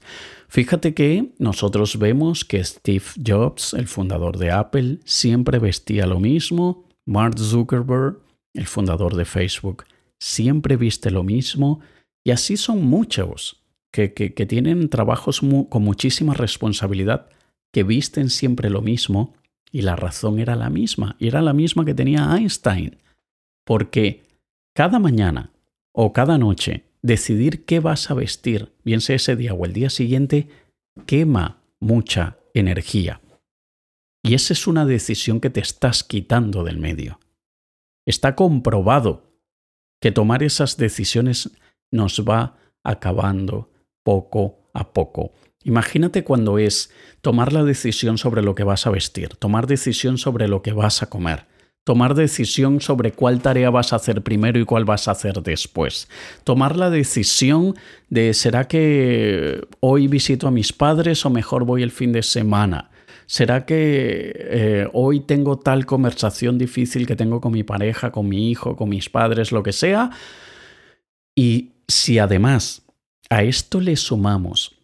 Fíjate 0.48 0.92
que 0.92 1.32
nosotros 1.38 1.98
vemos 1.98 2.44
que 2.44 2.62
Steve 2.62 3.04
Jobs, 3.26 3.72
el 3.72 3.88
fundador 3.88 4.36
de 4.36 4.50
Apple, 4.50 4.98
siempre 5.04 5.58
vestía 5.58 6.06
lo 6.06 6.20
mismo, 6.20 6.84
Mark 7.06 7.38
Zuckerberg, 7.38 8.18
el 8.54 8.66
fundador 8.66 9.16
de 9.16 9.24
Facebook, 9.24 9.84
siempre 10.20 10.76
viste 10.76 11.10
lo 11.10 11.22
mismo, 11.22 11.80
y 12.22 12.32
así 12.32 12.58
son 12.58 12.84
muchos 12.84 13.64
que, 13.90 14.10
tienen 14.46 14.88
trabajos 14.88 15.40
con 15.40 15.82
muchísima 15.82 16.34
responsabilidad, 16.34 17.30
que 17.72 17.82
visten 17.82 18.28
siempre 18.28 18.68
lo 18.68 18.82
mismo, 18.82 19.34
y 19.70 19.80
la 19.82 19.96
razón 19.96 20.38
era 20.38 20.54
la 20.54 20.68
misma, 20.68 21.16
y 21.18 21.28
era 21.28 21.40
la 21.40 21.54
misma 21.54 21.86
que 21.86 21.94
tenía 21.94 22.36
Einstein, 22.36 22.98
porque 23.64 24.22
cada 24.74 24.98
mañana 24.98 25.52
o 25.92 26.12
cada 26.12 26.38
noche 26.38 26.84
decidir 27.02 27.64
qué 27.64 27.80
vas 27.80 28.10
a 28.10 28.14
vestir, 28.14 28.72
bien 28.84 29.00
sea 29.00 29.16
ese 29.16 29.36
día 29.36 29.54
o 29.54 29.64
el 29.64 29.72
día 29.72 29.90
siguiente, 29.90 30.48
quema 31.06 31.62
mucha 31.80 32.38
energía. 32.54 33.20
Y 34.22 34.34
esa 34.34 34.52
es 34.52 34.66
una 34.66 34.86
decisión 34.86 35.40
que 35.40 35.50
te 35.50 35.60
estás 35.60 36.04
quitando 36.04 36.62
del 36.62 36.78
medio. 36.78 37.18
Está 38.06 38.36
comprobado 38.36 39.32
que 40.00 40.12
tomar 40.12 40.42
esas 40.42 40.76
decisiones 40.76 41.50
nos 41.90 42.24
va 42.24 42.56
acabando 42.84 43.70
poco 44.04 44.70
a 44.74 44.92
poco. 44.92 45.32
Imagínate 45.64 46.24
cuando 46.24 46.58
es 46.58 46.92
tomar 47.20 47.52
la 47.52 47.62
decisión 47.62 48.18
sobre 48.18 48.42
lo 48.42 48.54
que 48.54 48.64
vas 48.64 48.86
a 48.86 48.90
vestir, 48.90 49.36
tomar 49.36 49.66
decisión 49.66 50.18
sobre 50.18 50.48
lo 50.48 50.62
que 50.62 50.72
vas 50.72 51.02
a 51.02 51.06
comer, 51.08 51.46
tomar 51.84 52.14
decisión 52.14 52.80
sobre 52.80 53.12
cuál 53.12 53.40
tarea 53.40 53.70
vas 53.70 53.92
a 53.92 53.96
hacer 53.96 54.22
primero 54.22 54.58
y 54.58 54.64
cuál 54.64 54.84
vas 54.84 55.08
a 55.08 55.12
hacer 55.12 55.42
después. 55.42 56.08
Tomar 56.44 56.76
la 56.76 56.90
decisión 56.90 57.74
de 58.08 58.34
¿será 58.34 58.68
que 58.68 59.66
hoy 59.80 60.06
visito 60.06 60.46
a 60.46 60.52
mis 60.52 60.72
padres 60.72 61.24
o 61.26 61.30
mejor 61.30 61.64
voy 61.64 61.82
el 61.82 61.90
fin 61.90 62.12
de 62.12 62.22
semana? 62.22 62.90
¿Será 63.26 63.64
que 63.64 64.32
eh, 64.34 64.88
hoy 64.92 65.20
tengo 65.20 65.58
tal 65.58 65.86
conversación 65.86 66.58
difícil 66.58 67.06
que 67.06 67.16
tengo 67.16 67.40
con 67.40 67.52
mi 67.52 67.62
pareja, 67.62 68.12
con 68.12 68.28
mi 68.28 68.50
hijo, 68.50 68.76
con 68.76 68.88
mis 68.88 69.08
padres, 69.08 69.52
lo 69.52 69.62
que 69.62 69.72
sea? 69.72 70.10
Y 71.34 71.72
si 71.88 72.18
además 72.18 72.82
a 73.30 73.42
esto 73.42 73.80
le 73.80 73.96
sumamos 73.96 74.81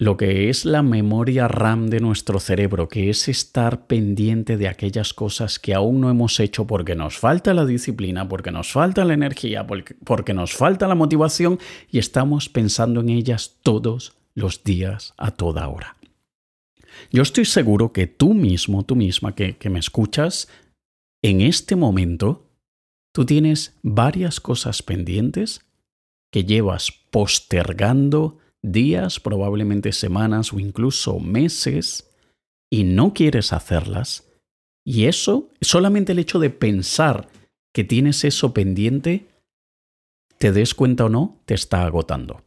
lo 0.00 0.16
que 0.16 0.48
es 0.48 0.64
la 0.64 0.82
memoria 0.82 1.48
RAM 1.48 1.88
de 1.88 1.98
nuestro 1.98 2.38
cerebro, 2.38 2.88
que 2.88 3.10
es 3.10 3.28
estar 3.28 3.88
pendiente 3.88 4.56
de 4.56 4.68
aquellas 4.68 5.12
cosas 5.12 5.58
que 5.58 5.74
aún 5.74 6.00
no 6.00 6.08
hemos 6.08 6.38
hecho 6.38 6.68
porque 6.68 6.94
nos 6.94 7.18
falta 7.18 7.52
la 7.52 7.66
disciplina, 7.66 8.28
porque 8.28 8.52
nos 8.52 8.70
falta 8.70 9.04
la 9.04 9.14
energía, 9.14 9.66
porque, 9.66 10.34
nos 10.34 10.52
falta 10.52 10.86
la 10.86 10.94
motivación 10.94 11.58
y 11.90 11.98
estamos 11.98 12.48
pensando 12.48 13.00
en 13.00 13.08
ellas 13.08 13.56
todos 13.64 14.16
los 14.34 14.62
días 14.62 15.14
a 15.16 15.32
toda 15.32 15.66
hora. 15.66 15.96
Yo 17.10 17.22
estoy 17.22 17.44
seguro 17.44 17.92
que 17.92 18.06
tú 18.06 18.34
mismo, 18.34 18.84
tú 18.84 18.94
misma 18.94 19.34
que, 19.34 19.56
me 19.68 19.80
escuchas, 19.80 20.48
en 21.22 21.40
este 21.40 21.74
momento, 21.74 22.46
tú 23.12 23.26
tienes 23.26 23.76
varias 23.82 24.38
cosas 24.38 24.80
pendientes 24.80 25.66
que 26.30 26.44
llevas 26.44 26.92
postergando, 27.10 28.38
días, 28.72 29.20
probablemente 29.20 29.92
semanas 29.92 30.52
o 30.52 30.58
incluso 30.60 31.18
meses, 31.20 32.10
y 32.70 32.84
no 32.84 33.14
quieres 33.14 33.52
hacerlas, 33.52 34.28
y 34.88 35.04
eso, 35.04 35.50
solamente 35.60 36.12
el 36.12 36.18
hecho 36.18 36.38
de 36.38 36.48
pensar 36.48 37.28
que 37.74 37.84
tienes 37.84 38.24
eso 38.24 38.54
pendiente, 38.54 39.26
te 40.38 40.50
des 40.50 40.74
cuenta 40.74 41.04
o 41.04 41.08
no, 41.10 41.36
te 41.44 41.52
está 41.52 41.84
agotando, 41.84 42.42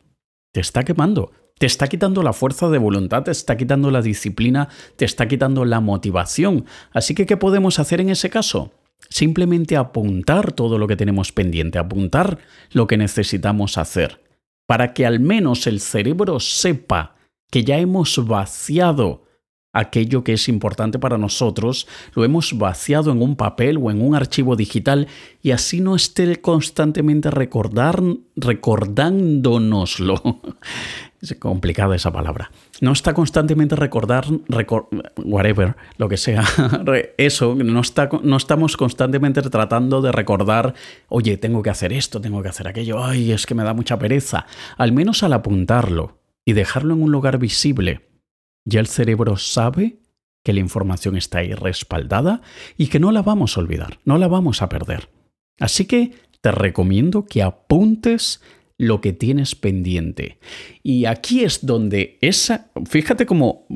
te 0.52 0.60
está 0.60 0.84
quemando, 0.84 1.32
te 1.60 1.68
está 1.68 1.88
quitando 1.88 2.24
la 2.24 2.34
fuerza 2.34 2.70
de 2.70 2.80
voluntad, 2.80 3.22
te 3.22 3.30
está 3.30 3.58
quitando 3.58 3.92
la 3.92 4.02
disciplina, 4.02 4.70
te 4.96 5.06
está 5.06 5.28
quitando 5.28 5.66
la 5.66 5.82
motivación. 5.82 6.66
Así 6.92 7.14
que, 7.14 7.28
¿qué 7.28 7.38
podemos 7.38 7.78
hacer 7.78 8.02
en 8.02 8.10
ese 8.10 8.32
caso? 8.32 8.72
Simplemente 9.10 9.78
apuntar 9.78 10.52
todo 10.52 10.80
lo 10.80 10.88
que 10.88 10.96
tenemos 10.96 11.32
pendiente, 11.32 11.78
apuntar 11.78 12.40
lo 12.72 12.88
que 12.88 12.98
necesitamos 12.98 13.78
hacer 13.78 14.20
para 14.72 14.94
que 14.94 15.06
al 15.06 15.20
menos 15.20 15.68
el 15.68 15.82
cerebro 15.82 16.40
sepa 16.40 17.18
que 17.52 17.66
ya 17.66 17.78
hemos 17.78 18.26
vaciado 18.26 19.26
aquello 19.74 20.24
que 20.24 20.34
es 20.34 20.50
importante 20.50 21.00
para 21.00 21.18
nosotros, 21.18 21.88
lo 22.14 22.26
hemos 22.26 22.58
vaciado 22.58 23.12
en 23.12 23.22
un 23.22 23.36
papel 23.36 23.78
o 23.78 23.92
en 23.92 24.02
un 24.02 24.16
archivo 24.16 24.56
digital 24.56 25.08
y 25.42 25.52
así 25.52 25.82
no 25.82 25.96
esté 25.96 26.42
constantemente 26.42 27.32
recordar, 27.32 28.02
recordándonoslo. 28.36 30.22
Es 31.22 31.36
complicada 31.36 31.96
esa 31.96 32.12
palabra. 32.12 32.50
No 32.82 32.94
está 32.94 33.14
constantemente 33.14 33.76
recordar, 33.76 34.26
whatever, 35.24 35.76
lo 35.98 36.10
que 36.10 36.18
sea. 36.18 36.44
Eso, 37.18 37.54
no, 37.54 37.80
está, 37.80 38.10
no 38.24 38.38
estamos 38.38 38.76
constantemente 38.76 39.44
tratando 39.44 40.02
de 40.02 40.12
recordar, 40.12 40.74
oye, 41.10 41.38
tengo 41.38 41.62
que 41.62 41.70
hacer 41.70 41.94
esto, 41.94 42.20
tengo 42.22 42.42
que 42.42 42.50
hacer 42.50 42.68
aquello, 42.68 43.04
ay, 43.04 43.32
es 43.32 43.46
que 43.46 43.54
me 43.54 43.64
da 43.64 43.76
mucha 43.76 44.00
pereza. 44.00 44.48
Al 44.80 44.94
menos 44.94 45.22
al 45.22 45.34
apuntarlo 45.34 46.18
y 46.44 46.54
dejarlo 46.54 46.96
en 46.96 47.04
un 47.04 47.12
lugar 47.12 47.38
visible, 47.38 48.02
ya 48.66 48.80
el 48.80 48.88
cerebro 48.88 49.38
sabe 49.38 49.98
que 50.44 50.54
la 50.54 50.60
información 50.60 51.18
está 51.18 51.40
ahí 51.40 51.54
respaldada 51.54 52.42
y 52.78 52.88
que 52.88 53.00
no 53.00 53.12
la 53.12 53.22
vamos 53.22 53.58
a 53.58 53.62
olvidar, 53.62 54.00
no 54.06 54.18
la 54.18 54.28
vamos 54.28 54.62
a 54.62 54.70
perder. 54.70 55.10
Así 55.60 55.86
que 55.86 56.12
te 56.42 56.52
recomiendo 56.52 57.26
que 57.26 57.44
apuntes 57.44 58.42
lo 58.82 59.00
que 59.00 59.14
tienes 59.14 59.54
pendiente. 59.54 60.40
Y 60.82 61.06
aquí 61.06 61.44
es 61.44 61.64
donde 61.68 62.18
esa, 62.20 62.72
fíjate 62.90 63.28
cómo, 63.28 63.68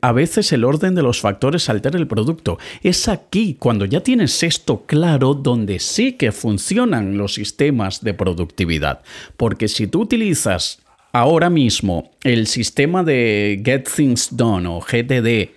a 0.00 0.12
veces 0.12 0.52
el 0.54 0.64
orden 0.64 0.94
de 0.94 1.02
los 1.02 1.20
factores 1.20 1.68
altera 1.68 1.98
el 1.98 2.06
producto. 2.06 2.58
Es 2.82 3.08
aquí, 3.08 3.56
cuando 3.58 3.84
ya 3.84 4.00
tienes 4.00 4.42
esto 4.42 4.86
claro, 4.86 5.34
donde 5.34 5.80
sí 5.80 6.14
que 6.14 6.32
funcionan 6.32 7.18
los 7.18 7.34
sistemas 7.34 8.02
de 8.02 8.14
productividad. 8.14 9.02
Porque 9.36 9.68
si 9.68 9.86
tú 9.86 10.00
utilizas 10.00 10.78
ahora 11.20 11.50
mismo 11.50 12.10
el 12.22 12.46
sistema 12.46 13.02
de 13.02 13.62
Get 13.64 13.88
Things 13.94 14.36
Done 14.36 14.68
o 14.68 14.80
GTD 14.80 15.50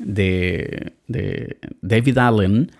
de, 0.00 0.92
de 1.06 1.56
David 1.80 2.18
Allen, 2.18 2.70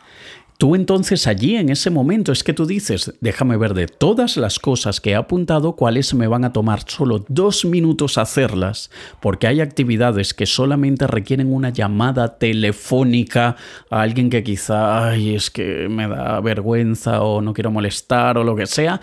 Tú 0.56 0.76
entonces 0.76 1.26
allí 1.26 1.56
en 1.56 1.68
ese 1.68 1.90
momento 1.90 2.30
es 2.30 2.44
que 2.44 2.52
tú 2.52 2.64
dices, 2.64 3.12
déjame 3.20 3.56
ver 3.56 3.74
de 3.74 3.88
todas 3.88 4.36
las 4.36 4.60
cosas 4.60 5.00
que 5.00 5.10
he 5.10 5.14
apuntado, 5.16 5.74
cuáles 5.74 6.14
me 6.14 6.28
van 6.28 6.44
a 6.44 6.52
tomar 6.52 6.88
solo 6.88 7.24
dos 7.28 7.64
minutos 7.64 8.18
hacerlas, 8.18 8.88
porque 9.20 9.48
hay 9.48 9.60
actividades 9.60 10.32
que 10.32 10.46
solamente 10.46 11.08
requieren 11.08 11.52
una 11.52 11.70
llamada 11.70 12.38
telefónica 12.38 13.56
a 13.90 14.00
alguien 14.00 14.30
que 14.30 14.44
quizá, 14.44 15.08
ay, 15.08 15.34
es 15.34 15.50
que 15.50 15.88
me 15.88 16.06
da 16.06 16.40
vergüenza 16.40 17.22
o 17.22 17.42
no 17.42 17.52
quiero 17.52 17.72
molestar 17.72 18.38
o 18.38 18.44
lo 18.44 18.54
que 18.54 18.66
sea, 18.66 19.00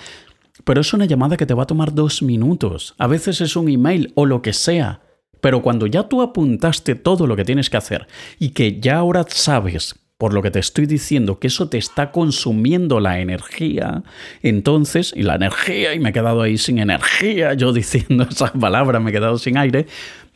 pero 0.64 0.82
es 0.82 0.94
una 0.94 1.06
llamada 1.06 1.38
que 1.38 1.46
te 1.46 1.54
va 1.54 1.64
a 1.64 1.68
tomar 1.68 1.94
dos 1.94 2.22
minutos. 2.22 2.96
A 2.98 3.08
veces 3.08 3.42
es 3.42 3.56
un 3.56 3.70
email 3.70 4.12
o 4.16 4.26
lo 4.26 4.42
que 4.42 4.54
sea. 4.54 5.02
Pero 5.42 5.62
cuando 5.62 5.88
ya 5.88 6.04
tú 6.04 6.22
apuntaste 6.22 6.96
todo 6.96 7.26
lo 7.26 7.36
que 7.36 7.46
tienes 7.46 7.70
que 7.70 7.78
hacer 7.78 8.08
y 8.40 8.50
que 8.50 8.80
ya 8.80 8.98
ahora 8.98 9.26
sabes 9.28 9.96
por 10.18 10.36
lo 10.36 10.44
que 10.44 10.52
te 10.52 10.60
estoy 10.60 10.86
diciendo, 10.86 11.40
que 11.40 11.48
eso 11.48 11.68
te 11.68 11.80
está 11.80 12.12
consumiendo 12.12 13.00
la 13.00 13.22
energía, 13.22 14.04
entonces, 14.44 15.14
y 15.16 15.24
la 15.24 15.34
energía, 15.34 15.96
y 15.96 16.00
me 16.00 16.10
he 16.10 16.14
quedado 16.14 16.44
ahí 16.44 16.60
sin 16.60 16.78
energía, 16.78 17.56
yo 17.56 17.74
diciendo 17.74 18.28
esa 18.30 18.54
palabra, 18.54 19.00
me 19.00 19.10
he 19.10 19.14
quedado 19.14 19.40
sin 19.40 19.58
aire, 19.58 19.88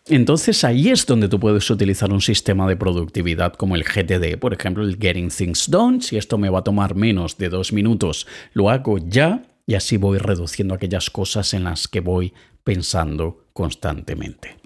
entonces 0.07 0.63
ahí 0.63 0.89
es 0.89 1.05
donde 1.05 1.29
tú 1.29 1.39
puedes 1.39 1.69
utilizar 1.69 2.11
un 2.11 2.21
sistema 2.21 2.67
de 2.67 2.75
productividad 2.75 3.53
como 3.53 3.75
el 3.75 3.83
GTD, 3.83 4.39
por 4.39 4.53
ejemplo, 4.53 4.83
el 4.83 4.97
Getting 4.97 5.29
Things 5.29 5.69
Done. 5.69 6.01
Si 6.01 6.17
esto 6.17 6.39
me 6.39 6.49
va 6.49 6.59
a 6.59 6.63
tomar 6.63 6.95
menos 6.95 7.37
de 7.37 7.49
dos 7.49 7.71
minutos, 7.71 8.25
lo 8.53 8.71
hago 8.71 8.97
ya 8.97 9.43
y 9.65 9.75
así 9.75 9.97
voy 9.97 10.17
reduciendo 10.17 10.73
aquellas 10.73 11.09
cosas 11.09 11.53
en 11.53 11.63
las 11.63 11.87
que 11.87 11.99
voy 11.99 12.33
pensando 12.63 13.45
constantemente. 13.53 14.57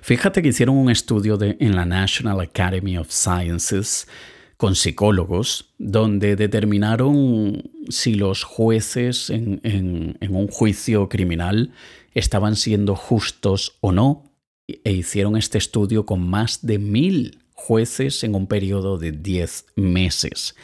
Fíjate 0.00 0.42
que 0.42 0.48
hicieron 0.48 0.76
un 0.76 0.90
estudio 0.90 1.38
en 1.40 1.76
la 1.76 1.84
National 1.84 2.40
Academy 2.40 2.96
of 2.96 3.10
Sciences 3.10 4.08
con 4.56 4.74
psicólogos, 4.74 5.74
donde 5.78 6.34
determinaron 6.34 7.70
si 7.90 8.14
los 8.14 8.42
jueces 8.42 9.28
en, 9.28 9.60
en, 9.62 10.34
un 10.34 10.48
juicio 10.48 11.10
criminal 11.10 11.72
estaban 12.14 12.56
siendo 12.56 12.96
justos 12.96 13.76
o 13.80 13.92
no, 13.92 14.32
e 14.66 14.92
hicieron 14.92 15.36
este 15.36 15.58
estudio 15.58 16.06
con 16.06 16.26
más 16.26 16.64
de 16.64 16.78
mil 16.78 17.42
jueces 17.52 18.24
en 18.24 18.34
un 18.34 18.46
periodo 18.46 18.98
de 18.98 19.12
diez 19.12 19.66
meses. 19.76 20.56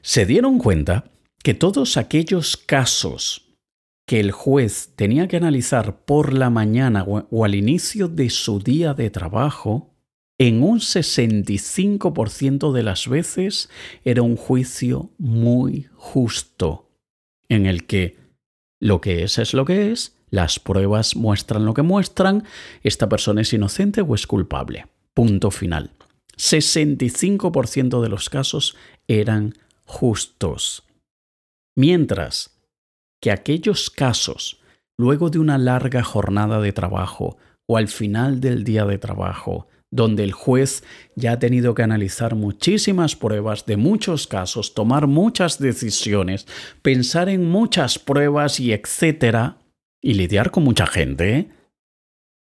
Se 0.00 0.24
dieron 0.24 0.58
cuenta 0.58 1.10
que 1.48 1.54
todos 1.54 1.96
aquellos 1.96 2.58
casos 2.58 3.56
que 4.06 4.20
el 4.20 4.32
juez 4.32 4.92
tenía 4.96 5.28
que 5.28 5.38
analizar 5.38 6.04
por 6.04 6.34
la 6.34 6.50
mañana 6.50 7.04
o 7.04 7.42
al 7.42 7.54
inicio 7.54 8.06
de 8.06 8.28
su 8.28 8.58
día 8.58 8.92
de 8.92 9.08
trabajo, 9.08 9.94
en 10.36 10.62
un 10.62 10.80
65% 10.80 12.70
de 12.70 12.82
las 12.82 13.08
veces 13.08 13.70
era 14.04 14.20
un 14.20 14.36
juicio 14.36 15.08
muy 15.16 15.88
justo, 15.94 16.90
en 17.48 17.64
el 17.64 17.86
que 17.86 18.18
Lo 18.78 19.00
que 19.00 19.22
es 19.22 19.38
es 19.38 19.54
lo 19.54 19.64
que 19.64 19.90
es, 19.90 20.18
las 20.28 20.60
pruebas 20.60 21.16
muestran 21.16 21.64
lo 21.64 21.72
que 21.72 21.80
muestran, 21.80 22.44
esta 22.82 23.08
persona 23.08 23.40
es 23.40 23.54
inocente 23.54 24.02
o 24.02 24.14
es 24.14 24.26
culpable. 24.26 24.84
Punto 25.14 25.50
final. 25.50 25.92
65% 26.36 28.02
de 28.02 28.08
los 28.10 28.28
casos 28.28 28.76
eran 29.06 29.54
justos. 29.86 30.84
Mientras 31.78 32.58
que 33.22 33.30
aquellos 33.30 33.88
casos, 33.88 34.60
luego 34.98 35.30
de 35.30 35.38
una 35.38 35.58
larga 35.58 36.02
jornada 36.02 36.60
de 36.60 36.72
trabajo 36.72 37.36
o 37.68 37.76
al 37.76 37.86
final 37.86 38.40
del 38.40 38.64
día 38.64 38.84
de 38.84 38.98
trabajo, 38.98 39.68
donde 39.88 40.24
el 40.24 40.32
juez 40.32 40.82
ya 41.14 41.30
ha 41.34 41.38
tenido 41.38 41.76
que 41.76 41.84
analizar 41.84 42.34
muchísimas 42.34 43.14
pruebas 43.14 43.64
de 43.64 43.76
muchos 43.76 44.26
casos, 44.26 44.74
tomar 44.74 45.06
muchas 45.06 45.60
decisiones, 45.60 46.48
pensar 46.82 47.28
en 47.28 47.48
muchas 47.48 48.00
pruebas 48.00 48.58
y 48.58 48.72
etcétera, 48.72 49.58
y 50.02 50.14
lidiar 50.14 50.50
con 50.50 50.64
mucha 50.64 50.88
gente, 50.88 51.48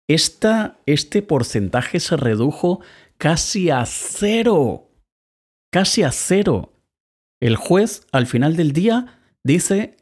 este 0.08 1.22
porcentaje 1.22 2.00
se 2.00 2.16
redujo 2.16 2.80
casi 3.18 3.72
a 3.72 3.86
cero. 3.86 4.90
Casi 5.70 6.04
a 6.04 6.14
cero. 6.14 6.72
El 7.40 7.56
juez 7.56 8.08
al 8.12 8.26
final 8.26 8.56
del 8.56 8.72
día 8.72 9.17
dice 9.48 9.98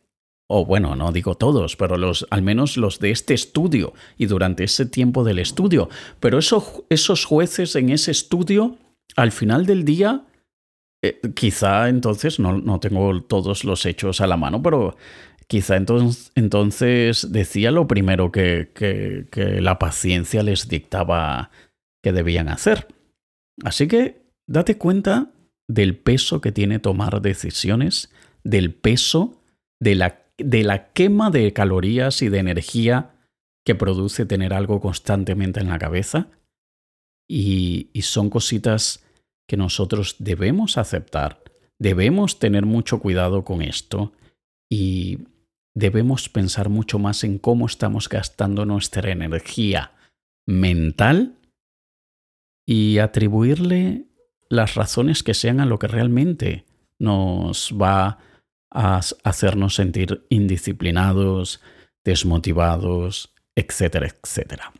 o 0.48 0.66
bueno, 0.66 0.96
no 0.96 1.12
digo 1.12 1.36
todos, 1.36 1.75
pero 1.75 1.98
los, 1.98 2.28
al 2.30 2.42
menos 2.44 2.78
los 2.78 3.00
de 3.00 3.12
este 3.12 3.34
estudio 3.34 3.94
y 4.18 4.28
durante 4.28 4.64
ese 4.64 4.86
tiempo 4.86 5.24
del 5.24 5.40
estudio. 5.40 5.90
Pero 6.20 6.38
esos 6.38 7.25
jueces 7.25 7.75
en 7.75 7.90
ese 7.90 8.12
estudio, 8.12 8.78
al 9.16 9.32
final 9.32 9.66
del 9.66 9.86
día, 9.86 10.25
eh, 11.04 11.20
quizá 11.34 11.90
entonces, 11.90 12.40
no, 12.40 12.60
no, 12.60 12.80
tengo 12.80 13.24
todos 13.24 13.64
los 13.64 13.86
hechos 13.88 14.22
a 14.22 14.28
la 14.28 14.38
mano, 14.38 14.62
pero 14.62 14.98
quizá 15.48 15.78
entonces, 15.78 16.32
entonces 16.36 17.32
decía 17.32 17.72
lo 17.72 17.88
primero 17.88 18.32
que, 18.32 18.72
que, 18.75 19.25
que 19.32 19.62
la 19.62 19.80
paciencia 19.80 20.44
les 20.44 20.68
dictaba 20.68 21.50
que 22.04 22.12
debían 22.12 22.50
hacer. 22.50 22.88
Así 23.64 23.88
que 23.88 24.22
date 24.48 24.78
cuenta 24.78 25.32
del 25.68 25.98
peso 25.98 26.40
que 26.40 26.52
tiene 26.52 26.78
tomar 26.78 27.20
decisiones, 27.22 28.12
del 28.46 28.74
peso 28.74 29.42
de 29.82 29.96
la 29.96 30.25
de 30.38 30.64
la 30.64 30.92
quema 30.92 31.30
de 31.30 31.54
calorías 31.54 32.22
y 32.22 32.30
de 32.30 32.40
energía 32.40 33.16
que 33.66 33.75
produce 33.75 34.25
tener 34.25 34.54
algo 34.54 34.80
constantemente 34.80 35.60
en 35.60 35.70
la 35.70 35.80
cabeza. 35.80 36.28
Y, 37.28 37.90
son 38.02 38.30
cositas 38.30 39.04
que 39.48 39.58
nosotros 39.58 40.18
debemos 40.20 40.78
aceptar, 40.78 41.44
debemos 41.80 42.38
tener 42.38 42.66
mucho 42.66 43.00
cuidado 43.00 43.44
con 43.44 43.62
esto 43.62 44.14
y 44.70 45.20
debemos 45.74 46.30
pensar 46.30 46.70
mucho 46.70 47.00
más 47.00 47.24
en 47.24 47.40
cómo 47.40 47.66
estamos 47.66 48.10
gastando 48.10 48.66
nuestra 48.66 49.12
energía 49.12 49.94
mental 50.48 51.40
y 52.68 53.00
atribuirle 53.00 54.06
las 54.50 54.75
razones 54.75 55.24
que 55.24 55.34
sean 55.34 55.60
a 55.60 55.66
lo 55.66 55.80
que 55.80 55.88
realmente 55.88 56.66
nos 57.00 57.74
va 57.80 58.20
a 58.75 59.00
hacernos 59.24 59.75
sentir 59.75 60.25
indisciplinados, 60.29 61.62
desmotivados, 62.03 63.34
etcétera, 63.55 64.08
etcétera. 64.08 64.74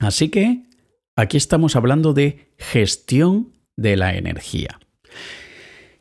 Así 0.00 0.28
que 0.28 0.64
aquí 1.16 1.36
estamos 1.36 1.76
hablando 1.76 2.12
de 2.12 2.52
gestión 2.58 3.52
de 3.76 3.96
la 3.96 4.14
energía. 4.16 4.80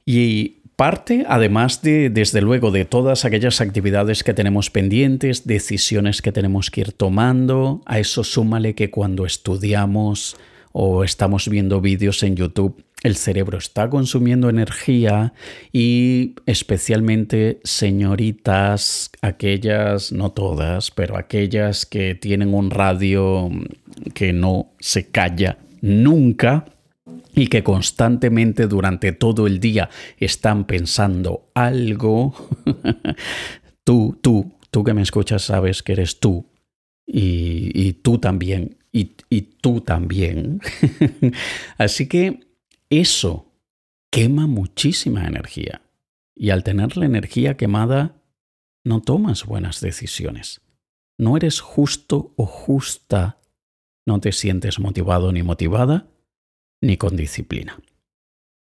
Y 0.05 0.59
parte, 0.75 1.25
además 1.27 1.81
de, 1.81 2.09
desde 2.09 2.41
luego, 2.41 2.71
de 2.71 2.86
todas 2.86 3.25
aquellas 3.25 3.62
actividades 3.62 4.24
que 4.24 4.33
tenemos 4.33 4.71
pendientes, 4.71 5.45
decisiones 5.45 6.21
que 6.21 6.31
tenemos 6.31 6.71
que 6.71 6.81
ir 6.81 6.93
tomando, 6.93 7.81
a 7.86 8.00
eso 8.00 8.24
súmale 8.24 8.74
que 8.74 8.89
cuando 8.89 9.25
estudiamos 9.25 10.36
o 10.71 11.03
estamos 11.03 11.48
viendo 11.48 11.81
vídeos 11.81 12.24
en 12.24 12.36
YouTube, 12.36 12.83
el 13.01 13.15
cerebro 13.15 13.58
está 13.58 13.89
consumiendo 13.89 14.50
energía 14.50 15.34
y 15.72 16.36
especialmente 16.46 17.60
señoritas, 17.63 19.12
aquellas, 19.22 20.12
no 20.12 20.32
todas, 20.32 20.91
pero 20.91 21.17
aquellas 21.17 21.86
que 21.86 22.15
tienen 22.15 22.54
un 22.54 22.71
radio 22.71 23.50
que 24.13 24.34
no 24.34 24.73
se 24.80 25.08
calla 25.08 25.58
nunca 25.82 26.65
y 27.34 27.47
que 27.47 27.63
constantemente 27.63 28.67
durante 28.67 29.13
todo 29.13 29.47
el 29.47 29.62
día 29.62 29.89
están 30.17 30.65
pensando 30.65 31.50
algo, 31.54 32.34
tú, 33.86 34.19
tú, 34.21 34.58
tú 34.71 34.84
que 34.84 34.93
me 34.93 35.04
escuchas 35.04 35.43
sabes 35.43 35.84
que 35.84 35.93
eres 35.93 36.19
tú 36.19 36.47
y, 37.08 37.93
tú 37.93 38.17
también 38.17 38.78
y 38.91 39.41
tú 39.62 39.80
también. 39.82 40.60
Así 41.78 42.08
que 42.08 42.48
eso 42.89 43.52
quema 44.12 44.47
muchísima 44.47 45.28
energía. 45.28 45.82
Y 46.36 46.52
al 46.52 46.63
tener 46.63 46.97
la 46.97 47.06
energía 47.06 47.58
quemada, 47.58 48.15
no 48.84 49.02
tomas 49.02 49.45
buenas 49.45 49.82
decisiones. 49.82 50.62
No 51.17 51.36
eres 51.38 51.60
justo 51.60 52.34
o 52.38 52.45
justa. 52.45 53.39
No 54.08 54.19
te 54.19 54.32
sientes 54.32 54.80
motivado 54.80 55.32
ni 55.32 55.43
motivada, 55.43 56.08
ni 56.82 56.97
con 56.97 57.15
disciplina. 57.15 57.80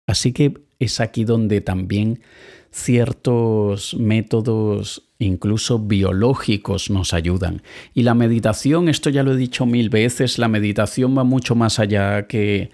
Así 0.06 0.32
que 0.32 0.64
es 0.80 1.00
aquí 1.00 1.24
donde 1.24 1.60
también 1.60 2.22
ciertos 2.72 3.94
métodos, 3.94 5.10
incluso 5.18 5.78
biológicos, 5.78 6.90
nos 6.90 7.14
ayudan. 7.14 7.62
Y 7.94 8.02
la 8.02 8.14
meditación, 8.14 8.88
esto 8.88 9.10
ya 9.10 9.22
lo 9.22 9.32
he 9.32 9.36
dicho 9.36 9.66
mil 9.66 9.88
veces, 9.90 10.38
la 10.38 10.48
meditación 10.48 11.16
va 11.16 11.24
mucho 11.24 11.54
más 11.54 11.78
allá 11.78 12.26
que 12.26 12.70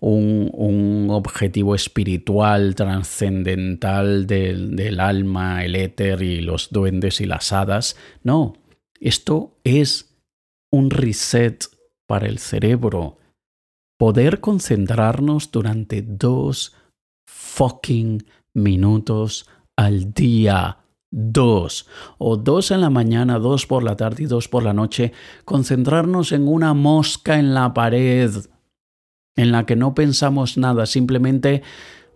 un, 0.00 1.08
objetivo 1.10 1.74
espiritual 1.74 2.74
trascendental 2.74 4.26
del, 4.26 4.76
del 4.76 5.00
alma, 5.00 5.64
el 5.64 5.74
éter 5.74 6.22
y 6.22 6.40
los 6.40 6.70
duendes 6.70 7.20
y 7.20 7.26
las 7.26 7.52
hadas. 7.52 7.96
No, 8.22 8.54
esto 9.00 9.58
es 9.64 10.16
un 10.70 10.90
reset 10.90 11.64
para 12.06 12.26
el 12.26 12.38
cerebro. 12.38 13.18
Poder 13.98 14.40
concentrarnos 14.40 15.50
durante 15.50 16.02
dos 16.02 16.74
fucking 17.26 18.24
minutos 18.54 19.48
al 19.76 20.12
día. 20.12 20.78
Dos. 21.10 21.88
O 22.18 22.36
dos 22.36 22.70
en 22.70 22.82
la 22.82 22.90
mañana, 22.90 23.38
dos 23.38 23.66
por 23.66 23.82
la 23.82 23.96
tarde 23.96 24.24
y 24.24 24.26
dos 24.26 24.46
por 24.46 24.62
la 24.62 24.74
noche. 24.74 25.12
Concentrarnos 25.44 26.32
en 26.32 26.46
una 26.46 26.74
mosca 26.74 27.38
en 27.38 27.54
la 27.54 27.72
pared 27.72 28.30
en 29.38 29.52
la 29.52 29.66
que 29.66 29.76
no 29.76 29.94
pensamos 29.94 30.58
nada, 30.58 30.84
simplemente 30.84 31.62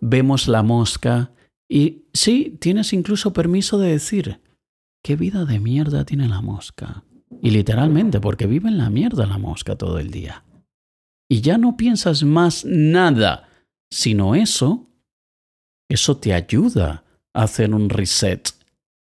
vemos 0.01 0.49
la 0.49 0.65
mosca 0.65 1.31
y 1.69 2.07
sí, 2.13 2.59
tienes 2.61 2.93
incluso 2.93 3.33
permiso 3.33 3.79
de 3.79 3.93
decir, 3.93 4.41
¿qué 5.05 5.15
vida 5.15 5.45
de 5.45 5.61
mierda 5.61 6.05
tiene 6.05 6.29
la 6.29 6.41
mosca? 6.41 7.05
Y 7.41 7.51
literalmente, 7.51 8.21
porque 8.21 8.49
vive 8.49 8.69
en 8.69 8.79
la 8.79 8.91
mierda 8.91 9.25
la 9.27 9.39
mosca 9.39 9.77
todo 9.77 10.01
el 10.01 10.11
día. 10.11 10.45
Y 11.31 11.43
ya 11.43 11.59
no 11.59 11.77
piensas 11.77 12.25
más 12.25 12.65
nada, 12.65 13.49
sino 13.89 14.35
eso, 14.35 14.91
eso 15.89 16.17
te 16.17 16.35
ayuda 16.35 17.05
a 17.33 17.45
hacer 17.45 17.73
un 17.73 17.89
reset 17.89 18.51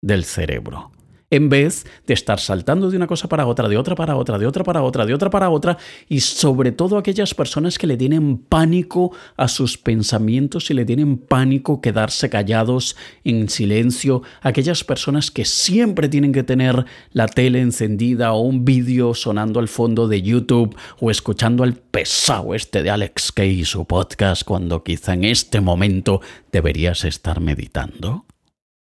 del 0.00 0.24
cerebro 0.24 0.92
en 1.32 1.48
vez 1.48 1.86
de 2.06 2.12
estar 2.12 2.38
saltando 2.38 2.90
de 2.90 2.96
una 2.98 3.06
cosa 3.06 3.26
para 3.26 3.46
otra, 3.46 3.66
de 3.66 3.78
otra 3.78 3.94
para 3.94 4.16
otra, 4.16 4.36
de 4.36 4.46
otra 4.46 4.64
para 4.64 4.82
otra, 4.82 5.06
de 5.06 5.14
otra 5.14 5.30
para 5.30 5.48
otra, 5.48 5.78
y 6.06 6.20
sobre 6.20 6.72
todo 6.72 6.98
aquellas 6.98 7.32
personas 7.32 7.78
que 7.78 7.86
le 7.86 7.96
tienen 7.96 8.36
pánico 8.36 9.12
a 9.38 9.48
sus 9.48 9.78
pensamientos 9.78 10.70
y 10.70 10.74
le 10.74 10.84
tienen 10.84 11.16
pánico 11.16 11.80
quedarse 11.80 12.28
callados 12.28 12.96
en 13.24 13.48
silencio, 13.48 14.22
aquellas 14.42 14.84
personas 14.84 15.30
que 15.30 15.46
siempre 15.46 16.10
tienen 16.10 16.32
que 16.32 16.42
tener 16.42 16.84
la 17.12 17.26
tele 17.26 17.62
encendida 17.62 18.34
o 18.34 18.42
un 18.42 18.66
vídeo 18.66 19.14
sonando 19.14 19.58
al 19.58 19.68
fondo 19.68 20.08
de 20.08 20.20
YouTube 20.20 20.76
o 21.00 21.10
escuchando 21.10 21.64
al 21.64 21.72
pesado 21.72 22.54
este 22.54 22.82
de 22.82 22.90
Alex 22.90 23.32
Kay 23.32 23.60
y 23.60 23.64
su 23.64 23.86
podcast 23.86 24.44
cuando 24.44 24.84
quizá 24.84 25.14
en 25.14 25.24
este 25.24 25.62
momento 25.62 26.20
deberías 26.52 27.06
estar 27.06 27.40
meditando. 27.40 28.26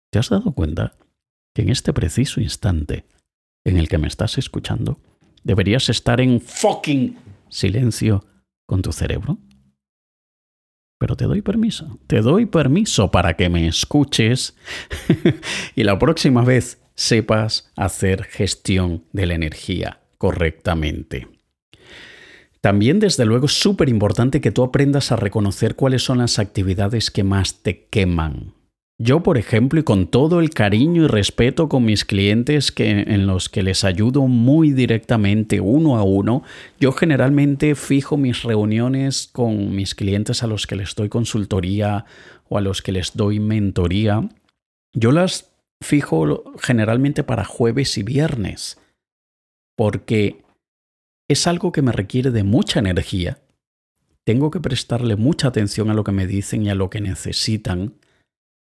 ¿Te 0.10 0.20
has 0.20 0.30
dado 0.30 0.54
cuenta? 0.54 0.94
Que 1.58 1.64
en 1.64 1.70
este 1.70 1.92
preciso 1.92 2.40
instante 2.40 3.08
en 3.66 3.78
el 3.78 3.90
que 3.90 3.98
me 3.98 4.08
estás 4.08 4.38
escuchando, 4.38 5.00
deberías 5.44 5.90
estar 5.90 6.22
en 6.22 6.40
fucking 6.40 7.18
silencio 7.50 8.24
con 8.68 8.84
tu 8.84 8.92
cerebro. 8.92 9.40
Pero 11.00 11.16
te 11.16 11.26
doy 11.26 11.42
permiso, 11.42 11.98
te 12.06 12.22
doy 12.22 12.46
permiso 12.46 13.10
para 13.10 13.36
que 13.36 13.50
me 13.50 13.66
escuches 13.68 14.56
y 15.76 15.84
la 15.84 15.98
próxima 15.98 16.44
vez 16.44 16.80
sepas 16.94 17.72
hacer 17.76 18.26
gestión 18.26 19.06
de 19.12 19.26
la 19.26 19.34
energía 19.34 20.02
correctamente. 20.20 21.28
También, 22.62 23.00
desde 23.00 23.26
luego, 23.26 23.48
es 23.48 23.60
súper 23.60 23.90
importante 23.90 24.42
que 24.42 24.52
tú 24.52 24.62
aprendas 24.62 25.12
a 25.12 25.16
reconocer 25.16 25.76
cuáles 25.76 26.04
son 26.04 26.20
las 26.20 26.38
actividades 26.38 27.10
que 27.10 27.24
más 27.24 27.64
te 27.64 27.88
queman 27.88 28.57
Yo, 29.00 29.22
por 29.22 29.38
ejemplo, 29.38 29.80
y 29.80 29.84
con 29.84 30.08
todo 30.08 30.40
el 30.40 30.50
cariño 30.50 31.04
y 31.04 31.08
respeto 31.08 31.70
con 31.70 31.86
mis 31.86 32.04
clientes 32.04 32.72
que, 32.72 32.90
en 32.90 33.28
los 33.28 33.48
que 33.48 33.62
les 33.62 33.84
ayudo 33.84 34.24
muy 34.24 34.72
directamente 34.72 35.62
uno 35.62 35.98
a 35.98 36.04
uno, 36.04 36.42
yo 36.80 36.92
generalmente 36.92 37.76
fijo 37.76 38.18
mis 38.18 38.42
reuniones 38.42 39.30
con 39.32 39.76
mis 39.76 39.94
clientes 39.94 40.42
a 40.42 40.48
los 40.48 40.66
que 40.66 40.76
les 40.76 40.96
doy 40.96 41.10
consultoría 41.10 42.06
o 42.50 42.58
a 42.58 42.62
los 42.62 42.82
que 42.82 42.92
les 42.92 43.16
doy 43.16 43.40
mentoría. 43.40 44.28
Yo 44.94 45.12
las 45.12 45.52
fijo 45.80 46.56
generalmente 46.60 47.24
para 47.24 47.46
jueves 47.46 48.00
y 48.00 48.04
viernes, 48.04 48.80
porque 49.76 50.42
es 51.30 51.46
algo 51.46 51.72
que 51.72 51.84
me 51.84 51.92
requiere 51.92 52.32
de 52.32 52.44
mucha 52.44 52.80
energía. 52.80 53.38
Tengo 54.26 54.50
que 54.50 54.60
prestarle 54.60 55.16
mucha 55.18 55.50
atención 55.50 55.92
a 55.92 55.94
lo 55.94 56.04
que 56.04 56.12
me 56.12 56.26
dicen 56.26 56.64
y 56.64 56.72
a 56.72 56.76
lo 56.76 56.90
que 56.90 57.00
necesitan 57.00 57.94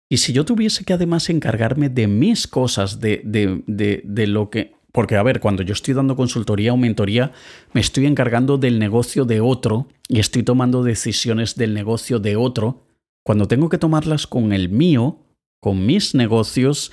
y 0.09 0.17
si 0.17 0.33
yo 0.33 0.43
tuviese 0.43 0.83
que 0.83 0.93
además 0.93 1.29
encargarme 1.29 1.87
de 1.87 2.07
mis 2.07 2.47
cosas, 2.47 2.99
de, 2.99 3.21
de, 3.23 4.01
de, 4.03 4.27
lo 4.27 4.49
que... 4.49 4.73
Porque, 4.91 5.15
a 5.15 5.23
ver, 5.23 5.39
cuando 5.39 5.61
yo 5.61 5.73
estoy 5.73 5.93
dando 5.93 6.15
consultoría 6.15 6.73
o 6.73 6.77
mentoría, 6.77 7.31
me 7.73 7.81
estoy 7.81 8.07
encargando 8.07 8.57
del 8.57 8.79
negocio 8.79 9.23
de 9.25 9.39
otro 9.39 9.87
y 10.07 10.19
estoy 10.19 10.41
tomando 10.41 10.81
decisiones 10.81 11.55
del 11.55 11.75
negocio 11.75 12.17
de 12.17 12.35
otro. 12.35 12.87
Cuando 13.23 13.47
tengo 13.47 13.69
que 13.69 13.77
tomarlas 13.77 14.25
con 14.25 14.51
el 14.51 14.69
mío, 14.69 15.19
con 15.59 15.85
mis 15.85 16.15
negocios, 16.15 16.91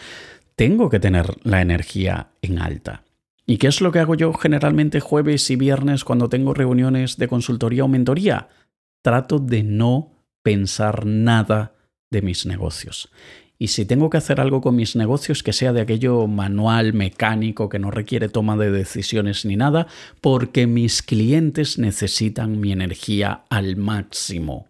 tengo 0.54 0.90
que 0.90 1.00
tener 1.00 1.38
la 1.42 1.62
energía 1.62 2.32
en 2.42 2.58
alta. 2.58 3.02
¿Y 3.46 3.56
qué 3.56 3.68
es 3.68 3.80
lo 3.80 3.92
que 3.92 4.00
hago 4.00 4.14
yo 4.14 4.34
generalmente 4.34 5.00
jueves 5.00 5.50
y 5.50 5.56
viernes 5.56 6.04
cuando 6.04 6.28
tengo 6.28 6.52
reuniones 6.52 7.16
de 7.16 7.28
consultoría 7.28 7.84
o 7.84 7.88
mentoría? 7.88 8.50
Trato 9.00 9.38
de 9.38 9.62
no 9.62 10.12
pensar 10.42 11.06
nada 11.06 11.75
de 12.10 12.22
mis 12.22 12.46
negocios. 12.46 13.10
Y 13.58 13.68
si 13.68 13.86
tengo 13.86 14.10
que 14.10 14.18
hacer 14.18 14.40
algo 14.40 14.60
con 14.60 14.76
mis 14.76 14.96
negocios, 14.96 15.42
que 15.42 15.52
sea 15.52 15.72
de 15.72 15.80
aquello 15.80 16.26
manual, 16.26 16.92
mecánico, 16.92 17.68
que 17.68 17.78
no 17.78 17.90
requiere 17.90 18.28
toma 18.28 18.56
de 18.56 18.70
decisiones 18.70 19.46
ni 19.46 19.56
nada, 19.56 19.86
porque 20.20 20.66
mis 20.66 21.02
clientes 21.02 21.78
necesitan 21.78 22.60
mi 22.60 22.72
energía 22.72 23.44
al 23.48 23.76
máximo. 23.76 24.68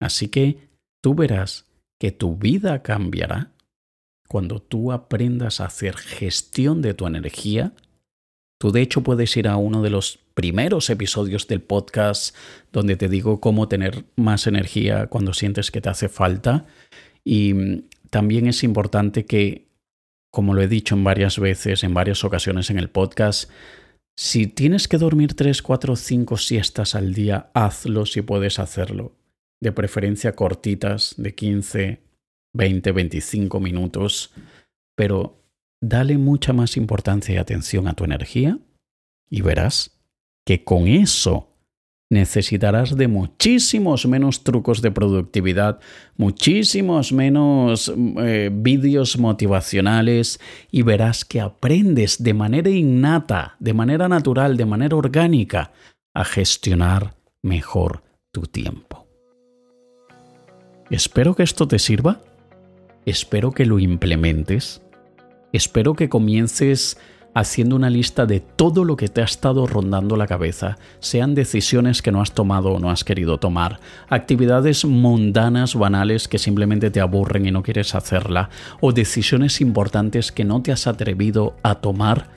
Así 0.00 0.28
que 0.28 0.68
tú 1.02 1.14
verás 1.14 1.66
que 2.00 2.12
tu 2.12 2.36
vida 2.36 2.82
cambiará 2.82 3.50
cuando 4.28 4.60
tú 4.60 4.92
aprendas 4.92 5.60
a 5.60 5.66
hacer 5.66 5.96
gestión 5.96 6.80
de 6.80 6.94
tu 6.94 7.06
energía. 7.06 7.72
Tú 8.60 8.72
de 8.72 8.82
hecho 8.82 9.02
puedes 9.02 9.34
ir 9.38 9.48
a 9.48 9.56
uno 9.56 9.80
de 9.80 9.88
los 9.88 10.18
primeros 10.34 10.90
episodios 10.90 11.48
del 11.48 11.62
podcast 11.62 12.36
donde 12.72 12.94
te 12.94 13.08
digo 13.08 13.40
cómo 13.40 13.68
tener 13.68 14.04
más 14.16 14.46
energía 14.46 15.06
cuando 15.06 15.32
sientes 15.32 15.70
que 15.70 15.80
te 15.80 15.88
hace 15.88 16.10
falta. 16.10 16.66
Y 17.24 17.54
mm, 17.54 17.84
también 18.10 18.46
es 18.46 18.62
importante 18.62 19.24
que, 19.24 19.66
como 20.30 20.52
lo 20.52 20.60
he 20.60 20.68
dicho 20.68 20.94
en 20.94 21.04
varias 21.04 21.38
veces, 21.38 21.84
en 21.84 21.94
varias 21.94 22.22
ocasiones 22.22 22.68
en 22.68 22.78
el 22.78 22.90
podcast, 22.90 23.50
si 24.14 24.46
tienes 24.46 24.88
que 24.88 24.98
dormir 24.98 25.32
3, 25.32 25.62
4, 25.62 25.96
5 25.96 26.36
siestas 26.36 26.94
al 26.94 27.14
día, 27.14 27.50
hazlo 27.54 28.04
si 28.04 28.20
puedes 28.20 28.58
hacerlo. 28.58 29.16
De 29.62 29.72
preferencia 29.72 30.36
cortitas, 30.36 31.14
de 31.16 31.34
15, 31.34 32.00
20, 32.54 32.92
25 32.92 33.58
minutos. 33.58 34.34
Pero 34.94 35.39
dale 35.80 36.18
mucha 36.18 36.52
más 36.52 36.76
importancia 36.76 37.34
y 37.34 37.38
atención 37.38 37.88
a 37.88 37.94
tu 37.94 38.04
energía 38.04 38.58
y 39.28 39.42
verás 39.42 39.98
que 40.44 40.64
con 40.64 40.86
eso 40.88 41.50
necesitarás 42.10 42.96
de 42.96 43.06
muchísimos 43.06 44.04
menos 44.04 44.42
trucos 44.42 44.82
de 44.82 44.90
productividad, 44.90 45.78
muchísimos 46.16 47.12
menos 47.12 47.92
eh, 47.96 48.50
vídeos 48.52 49.16
motivacionales 49.16 50.40
y 50.72 50.82
verás 50.82 51.24
que 51.24 51.40
aprendes 51.40 52.22
de 52.22 52.34
manera 52.34 52.68
innata, 52.68 53.56
de 53.60 53.74
manera 53.74 54.08
natural, 54.08 54.56
de 54.56 54.66
manera 54.66 54.96
orgánica 54.96 55.72
a 56.12 56.24
gestionar 56.24 57.14
mejor 57.42 58.02
tu 58.32 58.42
tiempo. 58.42 59.06
Espero 60.90 61.36
que 61.36 61.44
esto 61.44 61.68
te 61.68 61.78
sirva, 61.78 62.20
espero 63.06 63.52
que 63.52 63.64
lo 63.64 63.78
implementes, 63.78 64.82
espero 65.52 65.94
que 65.94 66.08
comiences 66.08 66.98
haciendo 67.34 67.76
una 67.76 67.90
lista 67.90 68.26
de 68.26 68.40
todo 68.40 68.84
lo 68.84 68.96
que 68.96 69.08
te 69.08 69.20
ha 69.20 69.24
estado 69.24 69.66
rondando 69.66 70.16
la 70.16 70.26
cabeza, 70.26 70.78
sean 70.98 71.34
decisiones 71.34 72.02
que 72.02 72.12
no 72.12 72.20
has 72.20 72.32
tomado 72.32 72.72
o 72.72 72.78
no 72.78 72.90
has 72.90 73.04
querido 73.04 73.38
tomar, 73.38 73.78
actividades 74.08 74.84
mundanas, 74.84 75.74
banales 75.74 76.26
que 76.26 76.38
simplemente 76.38 76.90
te 76.90 77.00
aburren 77.00 77.46
y 77.46 77.50
no 77.50 77.62
quieres 77.62 77.94
hacerla, 77.94 78.50
o 78.80 78.92
decisiones 78.92 79.60
importantes 79.60 80.32
que 80.32 80.44
no 80.44 80.62
te 80.62 80.72
has 80.72 80.86
atrevido 80.86 81.56
a 81.62 81.76
tomar, 81.76 82.30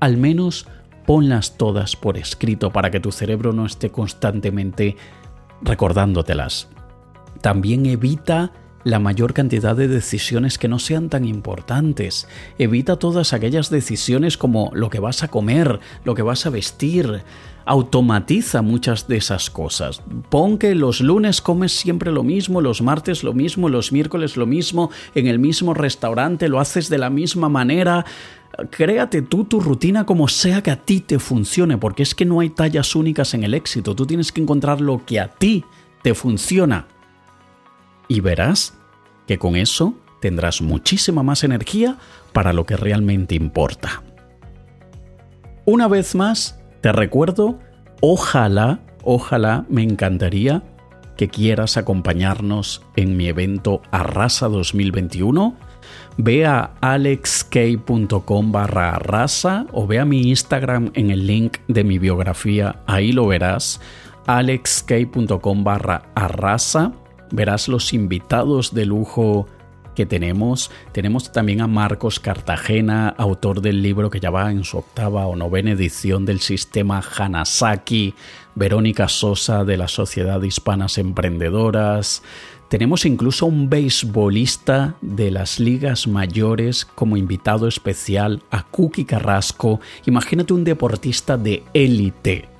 al 0.00 0.16
menos 0.16 0.66
ponlas 1.06 1.56
todas 1.56 1.96
por 1.96 2.16
escrito 2.16 2.70
para 2.70 2.90
que 2.90 3.00
tu 3.00 3.12
cerebro 3.12 3.52
no 3.52 3.66
esté 3.66 3.90
constantemente 3.90 4.96
recordándotelas. 5.62 6.68
También 7.40 7.86
evita 7.86 8.52
la 8.88 8.98
mayor 8.98 9.34
cantidad 9.34 9.76
de 9.76 9.86
decisiones 9.86 10.56
que 10.56 10.66
no 10.66 10.78
sean 10.78 11.10
tan 11.10 11.26
importantes. 11.26 12.26
Evita 12.58 12.96
todas 12.96 13.34
aquellas 13.34 13.68
decisiones 13.68 14.38
como 14.38 14.70
lo 14.72 14.88
que 14.88 14.98
vas 14.98 15.22
a 15.22 15.28
comer, 15.28 15.78
lo 16.04 16.14
que 16.14 16.22
vas 16.22 16.46
a 16.46 16.50
vestir. 16.50 17.22
Automatiza 17.66 18.62
muchas 18.62 19.06
de 19.06 19.18
esas 19.18 19.50
cosas. 19.50 20.00
Pon 20.30 20.56
que 20.56 20.74
los 20.74 21.02
lunes 21.02 21.42
comes 21.42 21.72
siempre 21.72 22.10
lo 22.10 22.22
mismo, 22.22 22.62
los 22.62 22.80
martes 22.80 23.22
lo 23.22 23.34
mismo, 23.34 23.68
los 23.68 23.92
miércoles 23.92 24.38
lo 24.38 24.46
mismo, 24.46 24.90
en 25.14 25.26
el 25.26 25.38
mismo 25.38 25.74
restaurante 25.74 26.48
lo 26.48 26.58
haces 26.58 26.88
de 26.88 26.96
la 26.96 27.10
misma 27.10 27.50
manera. 27.50 28.06
Créate 28.70 29.20
tú 29.20 29.44
tu 29.44 29.60
rutina 29.60 30.06
como 30.06 30.28
sea 30.28 30.62
que 30.62 30.70
a 30.70 30.76
ti 30.76 31.00
te 31.00 31.18
funcione, 31.18 31.76
porque 31.76 32.02
es 32.02 32.14
que 32.14 32.24
no 32.24 32.40
hay 32.40 32.48
tallas 32.48 32.96
únicas 32.96 33.34
en 33.34 33.44
el 33.44 33.52
éxito. 33.52 33.94
Tú 33.94 34.06
tienes 34.06 34.32
que 34.32 34.40
encontrar 34.40 34.80
lo 34.80 35.04
que 35.04 35.20
a 35.20 35.28
ti 35.28 35.62
te 36.00 36.14
funciona. 36.14 36.86
Y 38.08 38.20
verás 38.20 38.77
que 39.28 39.38
con 39.38 39.54
eso 39.54 39.94
tendrás 40.20 40.60
muchísima 40.60 41.22
más 41.22 41.44
energía 41.44 41.98
para 42.32 42.52
lo 42.52 42.66
que 42.66 42.76
realmente 42.76 43.36
importa. 43.36 44.02
Una 45.64 45.86
vez 45.86 46.14
más, 46.14 46.58
te 46.80 46.90
recuerdo, 46.92 47.58
ojalá, 48.00 48.80
ojalá 49.04 49.66
me 49.68 49.82
encantaría 49.82 50.62
que 51.16 51.28
quieras 51.28 51.76
acompañarnos 51.76 52.82
en 52.96 53.16
mi 53.16 53.28
evento 53.28 53.82
Arrasa 53.90 54.48
2021. 54.48 55.56
Ve 56.16 56.46
a 56.46 56.72
alexk.com 56.80 58.52
barra 58.52 58.94
arrasa 58.94 59.66
o 59.72 59.86
ve 59.86 59.98
a 59.98 60.04
mi 60.04 60.22
Instagram 60.30 60.90
en 60.94 61.10
el 61.10 61.26
link 61.26 61.58
de 61.68 61.84
mi 61.84 61.98
biografía, 61.98 62.82
ahí 62.86 63.12
lo 63.12 63.26
verás, 63.26 63.80
alexk.com 64.26 65.64
barra 65.64 66.02
arrasa 66.14 66.92
verás 67.30 67.68
los 67.68 67.92
invitados 67.92 68.74
de 68.74 68.86
lujo 68.86 69.46
que 69.98 70.06
tenemos. 70.06 70.70
Tenemos 70.92 71.32
también 71.32 71.60
a 71.60 71.66
Marcos 71.66 72.20
Cartagena, 72.20 73.08
autor 73.08 73.60
del 73.60 73.82
libro 73.82 74.10
que 74.10 74.20
ya 74.20 74.30
va 74.30 74.52
en 74.52 74.62
su 74.62 74.78
octava 74.78 75.26
o 75.26 75.34
novena 75.34 75.72
edición 75.72 76.24
del 76.24 76.38
sistema 76.38 77.02
Hanasaki, 77.02 78.14
Verónica 78.54 79.08
Sosa 79.08 79.64
de 79.64 79.76
la 79.76 79.88
Sociedad 79.88 80.40
Hispanas 80.40 80.98
Emprendedoras. 80.98 82.22
Tenemos 82.68 83.06
incluso 83.06 83.46
un 83.46 83.68
beisbolista 83.68 84.94
de 85.00 85.32
las 85.32 85.58
ligas 85.58 86.06
mayores 86.06 86.84
como 86.84 87.16
invitado 87.16 87.66
especial 87.66 88.42
a 88.52 88.62
Cookie 88.62 89.04
Carrasco. 89.04 89.80
Imagínate 90.06 90.52
un 90.52 90.62
deportista 90.62 91.36
de 91.36 91.64
élite 91.74 92.57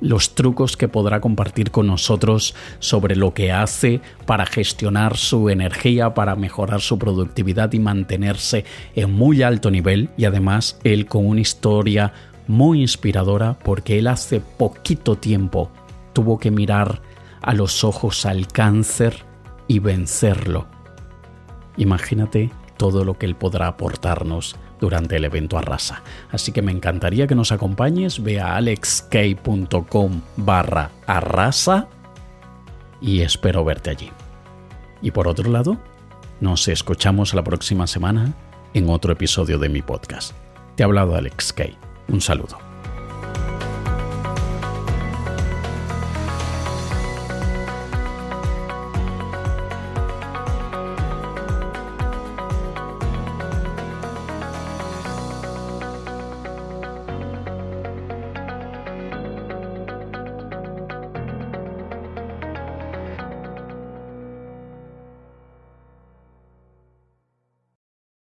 los 0.00 0.34
trucos 0.34 0.76
que 0.76 0.88
podrá 0.88 1.20
compartir 1.20 1.70
con 1.70 1.86
nosotros 1.86 2.54
sobre 2.78 3.16
lo 3.16 3.34
que 3.34 3.52
hace 3.52 4.00
para 4.26 4.46
gestionar 4.46 5.16
su 5.16 5.50
energía, 5.50 6.14
para 6.14 6.36
mejorar 6.36 6.80
su 6.80 6.98
productividad 6.98 7.72
y 7.72 7.78
mantenerse 7.78 8.64
en 8.94 9.12
muy 9.12 9.42
alto 9.42 9.70
nivel 9.70 10.10
y 10.16 10.24
además 10.24 10.78
él 10.84 11.06
con 11.06 11.26
una 11.26 11.40
historia 11.40 12.12
muy 12.46 12.80
inspiradora 12.80 13.58
porque 13.58 13.98
él 13.98 14.06
hace 14.06 14.40
poquito 14.40 15.16
tiempo 15.16 15.70
tuvo 16.12 16.38
que 16.38 16.50
mirar 16.50 17.00
a 17.42 17.54
los 17.54 17.84
ojos 17.84 18.26
al 18.26 18.48
cáncer 18.48 19.24
y 19.68 19.78
vencerlo. 19.78 20.66
Imagínate 21.76 22.50
todo 22.80 23.04
lo 23.04 23.18
que 23.18 23.26
él 23.26 23.36
podrá 23.36 23.66
aportarnos 23.66 24.56
durante 24.80 25.16
el 25.16 25.26
evento 25.26 25.58
Arrasa. 25.58 26.02
Así 26.30 26.50
que 26.50 26.62
me 26.62 26.72
encantaría 26.72 27.26
que 27.26 27.34
nos 27.34 27.52
acompañes, 27.52 28.22
ve 28.22 28.40
a 28.40 28.56
alexk.com 28.56 30.22
barra 30.38 30.90
arrasa 31.06 31.88
y 33.02 33.20
espero 33.20 33.66
verte 33.66 33.90
allí. 33.90 34.10
Y 35.02 35.10
por 35.10 35.28
otro 35.28 35.50
lado, 35.50 35.76
nos 36.40 36.68
escuchamos 36.68 37.34
la 37.34 37.44
próxima 37.44 37.86
semana 37.86 38.32
en 38.72 38.88
otro 38.88 39.12
episodio 39.12 39.58
de 39.58 39.68
mi 39.68 39.82
podcast. 39.82 40.32
Te 40.74 40.82
ha 40.82 40.86
hablado 40.86 41.16
Alex 41.16 41.52
Kay. 41.52 41.76
Un 42.08 42.22
saludo. 42.22 42.69